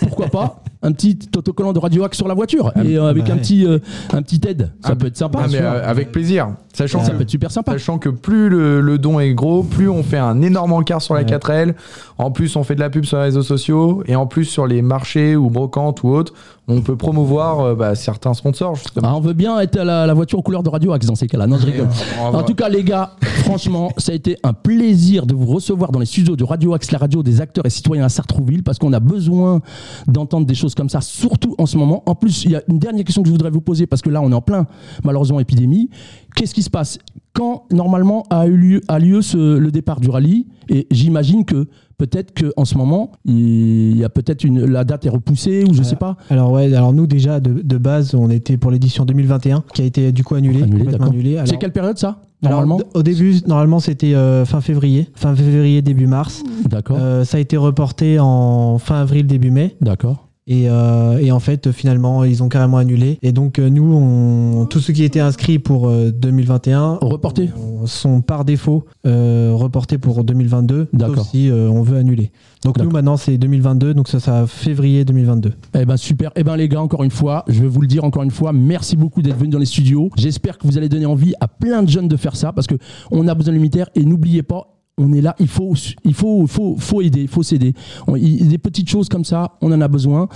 Pourquoi 0.01 0.27
pas 0.29 0.63
un 0.83 0.93
petit 0.93 1.19
autocollant 1.37 1.75
de 1.75 1.79
Radio 1.79 2.05
Hack 2.05 2.15
sur 2.15 2.27
la 2.27 2.33
voiture 2.33 2.73
Ah, 2.75 2.83
et 2.83 2.97
euh, 2.97 3.09
avec 3.11 3.25
bah 3.27 3.33
un 3.33 3.35
ouais. 3.35 3.41
petit 3.43 3.67
euh, 3.67 3.79
un 4.15 4.23
petit 4.23 4.41
aide. 4.49 4.71
Ça 4.83 4.91
Ah, 4.93 4.97
peut 4.97 5.09
être 5.09 5.17
sympa. 5.19 5.41
Ah, 5.43 5.47
mais, 5.51 5.59
euh, 5.61 5.87
avec 5.87 6.11
plaisir. 6.11 6.55
Sachant, 6.73 7.03
ça 7.05 7.11
que, 7.11 7.17
peut 7.17 7.23
être 7.25 7.31
super 7.31 7.51
sympa. 7.51 7.73
sachant 7.73 7.99
que 7.99 8.09
plus 8.09 8.49
le, 8.49 8.81
le 8.81 8.97
don 8.97 9.21
est 9.21 9.35
gros, 9.35 9.63
plus 9.63 9.91
on 9.91 10.03
fait 10.03 10.17
un 10.17 10.41
énorme 10.41 10.73
encart 10.73 11.03
sur 11.03 11.13
la 11.15 11.21
Ouais. 11.21 11.27
4L. 11.27 11.75
En 12.17 12.31
plus, 12.31 12.57
on 12.57 12.63
fait 12.65 12.77
de 12.77 12.81
la 12.81 12.89
pub 12.89 13.05
sur 13.05 13.19
les 13.19 13.25
réseaux 13.25 13.43
sociaux. 13.43 14.03
Et 14.07 14.17
en 14.17 14.27
plus, 14.27 14.47
sur 14.47 14.67
les 14.67 14.81
marchés 14.81 15.37
ou 15.37 15.51
brocantes 15.51 16.03
ou 16.03 16.09
autres, 16.09 16.33
on 16.67 16.81
peut 16.81 16.97
promouvoir 16.97 17.61
euh, 17.61 17.75
bah, 17.75 17.95
certains 17.95 18.33
sponsors, 18.33 18.77
justement. 18.77 19.09
Ah, 19.11 19.17
on 19.17 19.21
veut 19.21 19.35
bien 19.35 19.61
être 19.61 19.77
à 19.79 19.85
la, 19.85 20.07
la 20.07 20.15
voiture 20.15 20.39
aux 20.39 20.43
couleurs 20.43 20.63
de 20.63 20.71
Radio 20.71 20.93
Axe 20.93 21.05
dans 21.07 21.15
ces 21.17 21.27
cas-là. 21.27 21.47
Non, 21.47 21.59
je 21.59 21.67
rigole. 21.67 21.89
En 22.33 22.43
tout 22.43 22.55
cas, 22.55 22.71
les 22.71 22.85
gars, 22.85 23.17
franchement, 23.45 23.91
ça 23.99 24.13
a 24.13 24.15
été 24.15 24.39
un 24.45 24.55
plaisir 24.55 25.27
de 25.27 25.35
vous 25.35 25.47
recevoir 25.47 25.93
dans 25.93 25.99
les 25.99 26.07
studios 26.07 26.37
de 26.37 26.45
Radio 26.45 26.73
Axe, 26.73 26.91
la 26.91 26.99
radio 26.99 27.23
des 27.23 27.43
acteurs 27.43 27.67
et 27.67 27.71
citoyens 27.71 28.05
à 28.05 28.09
Sartrouville, 28.09 28.63
parce 28.63 28.79
qu'on 28.79 28.95
a 28.95 29.01
besoin 29.01 29.61
d'entendre 30.07 30.47
des 30.47 30.55
choses 30.55 30.75
comme 30.75 30.89
ça, 30.89 31.01
surtout 31.01 31.55
en 31.59 31.67
ce 31.67 31.77
moment. 31.77 32.03
En 32.07 32.15
plus, 32.15 32.45
il 32.45 32.53
y 32.53 32.57
a 32.57 32.63
une 32.69 32.79
dernière 32.79 33.05
question 33.05 33.23
que 33.23 33.29
je 33.29 33.33
voudrais 33.33 33.51
vous 33.51 33.61
poser, 33.61 33.87
parce 33.87 34.03
que 34.03 34.11
là, 34.11 34.21
on 34.23 34.31
est 34.31 34.35
en 34.35 34.41
plein, 34.43 34.67
malheureusement, 35.05 35.41
épidémie. 35.41 35.91
Qu'est-ce 36.37 36.55
qui 36.55 36.63
se 36.63 36.71
passe 36.71 36.99
Quand, 37.33 37.65
normalement, 37.73 38.25
a 38.31 38.47
eu 38.47 38.57
lieu, 38.57 38.81
a 38.89 38.99
lieu 38.99 39.23
ce- 39.23 39.57
le 39.59 39.71
départ 39.71 40.01
du 40.01 40.11
rallye? 40.11 40.47
Et 40.69 40.87
j'imagine 40.91 41.45
que 41.45 41.69
peut-être 41.97 42.33
qu'en 42.35 42.65
ce 42.65 42.77
moment, 42.77 43.13
il 43.25 43.97
y 43.97 44.05
a 44.05 44.09
peut-être 44.09 44.45
une 44.45 44.65
la 44.65 44.85
date 44.85 45.07
est 45.07 45.11
repoussée, 45.11 45.65
ou 45.69 45.73
je 45.75 45.79
Ouais. 45.81 45.85
sais 45.85 45.97
pas. 45.97 46.17
Alors 46.29 46.51
ouais, 46.53 46.73
alors 46.75 46.93
nous 46.93 47.07
déjà 47.07 47.39
de, 47.41 47.61
de 47.63 47.79
base, 47.79 48.15
on 48.15 48.31
était 48.31 48.57
pour 48.57 48.71
l'édition 48.71 49.05
2021 49.05 49.63
qui 49.75 49.83
a 49.83 49.85
été 49.85 50.11
du 50.13 50.25
coup 50.25 50.35
annulée, 50.35 50.63
Annulée, 50.63 50.79
complètement 50.79 50.93
d'accord. 51.07 51.13
annulée. 51.15 51.37
Alors- 51.37 51.49
C'est 51.49 51.59
quelle 51.59 51.73
période 51.73 51.99
ça? 51.99 52.21
Normalement 52.43 52.81
au 52.95 53.03
début, 53.03 53.37
normalement 53.47 53.81
c'était 53.81 54.15
euh, 54.15 54.45
fin 54.47 54.61
février, 54.61 55.09
fin 55.15 55.35
février 55.35 55.83
début 55.83 56.07
mars. 56.07 56.43
D'accord. 56.67 56.97
Euh, 56.99 57.25
ça 57.25 57.37
a 57.37 57.41
été 57.41 57.57
reporté 57.57 58.19
en 58.19 58.79
fin 58.79 59.01
avril 59.01 59.27
début 59.27 59.51
mai. 59.51 59.77
D'accord. 59.81 60.30
Et, 60.51 60.69
euh, 60.69 61.19
et 61.19 61.31
en 61.31 61.39
fait, 61.39 61.69
euh, 61.69 61.73
finalement, 61.73 62.25
ils 62.25 62.43
ont 62.43 62.49
carrément 62.49 62.77
annulé. 62.79 63.19
Et 63.23 63.31
donc, 63.31 63.61
euh, 63.61 63.71
nous, 63.71 63.95
on, 63.95 64.67
tous 64.67 64.81
ceux 64.81 64.93
qui 64.93 65.05
étaient 65.05 65.21
inscrits 65.21 65.61
pour 65.61 65.89
euh, 65.89 66.11
2021 66.11 66.99
Reporté 67.01 67.51
on- 67.57 67.87
sont 67.87 68.21
par 68.21 68.45
défaut 68.45 68.85
euh, 69.07 69.53
reportés 69.55 69.97
pour 69.97 70.25
2022, 70.25 70.89
D'accord. 70.93 71.25
si 71.25 71.49
euh, 71.49 71.69
on 71.71 71.83
veut 71.83 71.99
annuler. 71.99 72.33
Donc, 72.65 72.79
nous, 72.79 72.91
maintenant, 72.91 73.17
c'est 73.17 73.39
2022, 73.39 73.95
donc 73.95 74.09
ça, 74.09 74.19
ça 74.19 74.45
février 74.49 75.05
2022. 75.05 75.53
Eh 75.79 75.85
ben 75.87 75.97
super. 75.97 76.31
Eh 76.35 76.43
ben 76.43 76.57
les 76.57 76.69
gars, 76.69 76.83
encore 76.83 77.05
une 77.05 77.11
fois, 77.13 77.45
je 77.49 77.63
vais 77.63 77.69
vous 77.69 77.81
le 77.81 77.87
dire 77.87 78.03
encore 78.05 78.25
une 78.25 78.31
fois, 78.33 78.53
merci 78.53 78.97
beaucoup 78.97 79.23
d'être 79.23 79.37
venus 79.39 79.53
dans 79.53 79.59
les 79.61 79.67
studios. 79.67 80.11
J'espère 80.17 80.59
que 80.59 80.67
vous 80.67 80.77
allez 80.77 80.89
donner 80.89 81.07
envie 81.07 81.33
à 81.41 81.47
plein 81.49 81.83
de 81.85 81.89
jeunes 81.89 82.09
de 82.09 82.17
faire 82.17 82.35
ça 82.37 82.53
parce 82.53 82.67
que 82.67 82.75
on 83.13 83.29
a 83.29 83.35
besoin 83.35 83.53
de 83.55 83.59
l'unitaire 83.59 83.89
et 83.95 84.05
n'oubliez 84.05 84.43
pas. 84.43 84.67
On 85.03 85.13
est 85.15 85.23
là, 85.23 85.35
il 85.41 85.49
faut, 85.49 85.75
il 86.05 86.13
faut, 86.15 86.47
faut, 86.47 86.77
faut 86.79 87.01
aider, 87.01 87.23
il 87.23 87.29
faut 87.29 87.43
s'aider. 87.43 87.73
Des 88.07 88.59
petites 88.59 88.89
choses 88.91 89.09
comme 89.09 89.25
ça, 89.25 89.53
on 89.63 89.73
en 89.73 89.81
a 89.81 89.89
besoin. 89.89 90.29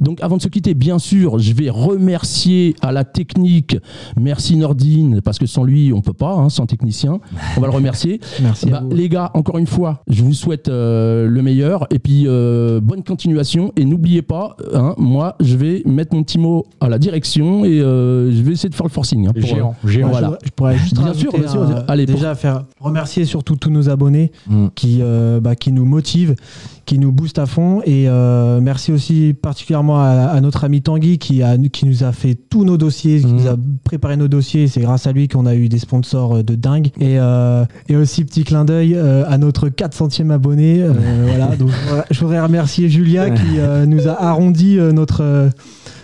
Donc, 0.00 0.20
avant 0.22 0.36
de 0.36 0.42
se 0.42 0.48
quitter, 0.48 0.74
bien 0.74 0.98
sûr, 0.98 1.38
je 1.38 1.54
vais 1.54 1.70
remercier 1.70 2.74
à 2.82 2.92
la 2.92 3.04
technique. 3.04 3.76
Merci 4.18 4.56
Nordine, 4.56 5.20
parce 5.22 5.38
que 5.38 5.46
sans 5.46 5.64
lui, 5.64 5.92
on 5.94 6.00
peut 6.02 6.12
pas, 6.12 6.34
hein, 6.34 6.48
sans 6.50 6.66
technicien. 6.66 7.18
On 7.56 7.60
va 7.60 7.66
le 7.68 7.72
remercier. 7.72 8.20
Merci 8.42 8.66
Bah, 8.70 8.78
à 8.78 8.80
vous. 8.82 8.90
les 8.90 9.08
gars, 9.08 9.30
encore 9.34 9.56
une 9.58 9.66
fois, 9.66 10.02
je 10.08 10.22
vous 10.22 10.34
souhaite 10.34 10.68
euh, 10.68 11.26
le 11.28 11.42
meilleur 11.42 11.86
et 11.90 11.98
puis 11.98 12.24
euh, 12.26 12.80
bonne 12.82 13.02
continuation. 13.02 13.72
Et 13.76 13.84
n'oubliez 13.84 14.22
pas, 14.22 14.56
hein, 14.74 14.94
moi, 14.98 15.36
je 15.40 15.56
vais 15.56 15.82
mettre 15.86 16.14
mon 16.14 16.22
petit 16.22 16.38
mot 16.38 16.66
à 16.80 16.88
la 16.88 16.98
direction 16.98 17.64
et 17.64 17.80
euh, 17.80 18.30
je 18.32 18.42
vais 18.42 18.52
essayer 18.52 18.68
de 18.68 18.74
faire 18.74 18.86
le 18.86 18.90
forcing. 18.92 19.28
hein, 19.28 19.32
pour, 19.32 19.48
Géant, 19.48 19.74
géant. 19.84 20.08
Voilà. 20.10 20.36
je, 20.44 20.50
pourrais 20.50 20.76
juste 20.76 20.96
Bien 21.00 21.14
sûr, 21.14 21.32
bien 21.32 21.48
sûr, 21.48 21.62
un- 21.62 21.84
allez, 21.88 22.06
pour- 22.06 22.16
déjà 22.16 22.34
faire 22.34 22.64
remercier 22.80 23.24
surtout 23.24 23.56
tous 23.56 23.70
nos 23.70 23.88
abonnés 23.88 24.09
Mm. 24.48 24.66
qui, 24.74 24.98
euh, 25.00 25.40
bah, 25.40 25.54
qui 25.56 25.72
nous 25.72 25.84
motivent, 25.84 26.34
qui 26.86 26.98
nous 26.98 27.12
boostent 27.12 27.38
à 27.38 27.46
fond. 27.46 27.80
Et 27.84 28.08
euh, 28.08 28.60
merci 28.60 28.92
aussi 28.92 29.34
particulièrement 29.40 30.00
à, 30.00 30.08
à 30.08 30.40
notre 30.40 30.64
ami 30.64 30.82
Tanguy 30.82 31.18
qui, 31.18 31.42
a, 31.42 31.56
qui 31.58 31.86
nous 31.86 32.04
a 32.04 32.12
fait 32.12 32.34
tous 32.34 32.64
nos 32.64 32.76
dossiers, 32.76 33.20
qui 33.20 33.26
Mm. 33.26 33.36
nous 33.36 33.46
a 33.48 33.56
préparé 33.84 34.16
nos 34.16 34.28
dossiers. 34.28 34.66
C'est 34.68 34.80
grâce 34.80 35.06
à 35.06 35.12
lui 35.12 35.28
qu'on 35.28 35.46
a 35.46 35.54
eu 35.54 35.68
des 35.68 35.78
sponsors 35.78 36.36
euh, 36.38 36.42
de 36.42 36.54
dingue. 36.54 36.88
Et, 37.00 37.18
euh, 37.18 37.64
et 37.88 37.96
aussi 37.96 38.24
petit 38.24 38.44
clin 38.44 38.64
d'œil 38.64 38.96
à 38.96 39.38
notre 39.38 39.68
400e 39.68 40.30
abonné. 40.30 40.84
Voilà, 41.26 41.56
donc 41.56 41.70
je 42.10 42.20
voudrais 42.20 42.40
remercier 42.40 42.88
Julia 42.88 43.30
qui 43.30 43.58
nous 43.86 44.08
a 44.08 44.12
arrondi 44.22 44.76
notre 44.92 45.48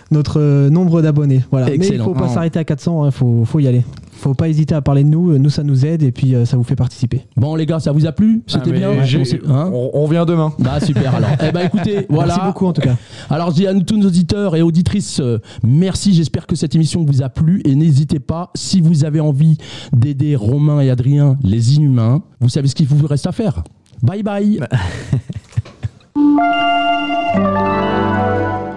notre 0.09 0.69
nombre 0.69 1.01
d'abonnés. 1.01 1.43
Voilà. 1.51 1.65
Mais 1.67 1.75
il 1.75 1.81
Excellent. 1.83 2.05
faut 2.05 2.13
pas 2.13 2.29
s'arrêter 2.29 2.59
à 2.59 2.63
400, 2.63 3.05
il 3.07 3.11
faut, 3.11 3.43
faut 3.45 3.59
y 3.59 3.67
aller. 3.67 3.83
Faut 4.17 4.33
pas 4.33 4.49
hésiter 4.49 4.75
à 4.75 4.81
parler 4.81 5.03
de 5.03 5.09
nous. 5.09 5.31
Euh, 5.31 5.37
Nous, 5.37 5.49
ça 5.49 5.63
nous 5.63 5.85
aide 5.85 6.03
et 6.03 6.11
puis 6.11 6.35
euh, 6.35 6.45
ça 6.45 6.57
vous 6.57 6.63
fait 6.63 6.75
participer. 6.75 7.25
Bon, 7.37 7.55
les 7.55 7.65
gars, 7.65 7.79
ça 7.79 7.91
vous 7.91 8.05
a 8.05 8.11
plu? 8.11 8.43
C'était 8.47 8.69
Ah, 8.69 8.71
bien? 8.71 8.91
hein? 8.91 9.71
on, 9.73 9.91
on 9.93 10.03
revient 10.05 10.25
demain. 10.27 10.53
Bah 10.59 10.79
super 10.79 11.15
alors. 11.15 11.29
eh 11.41 11.51
ben 11.51 11.61
écoutez, 11.65 12.05
voilà. 12.09 12.35
Merci 12.35 12.47
beaucoup 12.47 12.65
en 12.65 12.73
tout 12.73 12.81
cas. 12.81 12.95
Alors 13.29 13.51
je 13.51 13.55
dis 13.55 13.67
à 13.67 13.73
nous 13.73 13.83
tous 13.83 13.97
nos 13.97 14.07
auditeurs 14.07 14.55
et 14.55 14.61
auditrices, 14.61 15.19
euh, 15.19 15.39
merci, 15.63 16.13
j'espère 16.13 16.47
que 16.47 16.55
cette 16.55 16.75
émission 16.75 17.03
vous 17.05 17.21
a 17.21 17.29
plu 17.29 17.61
et 17.65 17.75
n'hésitez 17.75 18.19
pas, 18.19 18.51
si 18.55 18.81
vous 18.81 19.05
avez 19.05 19.19
envie 19.19 19.57
d'aider 19.93 20.35
Romain 20.35 20.81
et 20.81 20.89
Adrien, 20.89 21.37
les 21.43 21.75
inhumains, 21.75 22.21
vous 22.41 22.49
savez 22.49 22.67
ce 22.67 22.75
qu'il 22.75 22.87
vous 22.87 23.05
reste 23.07 23.27
à 23.27 23.31
faire. 23.31 23.63
Bye 24.01 24.23
bye 24.23 24.59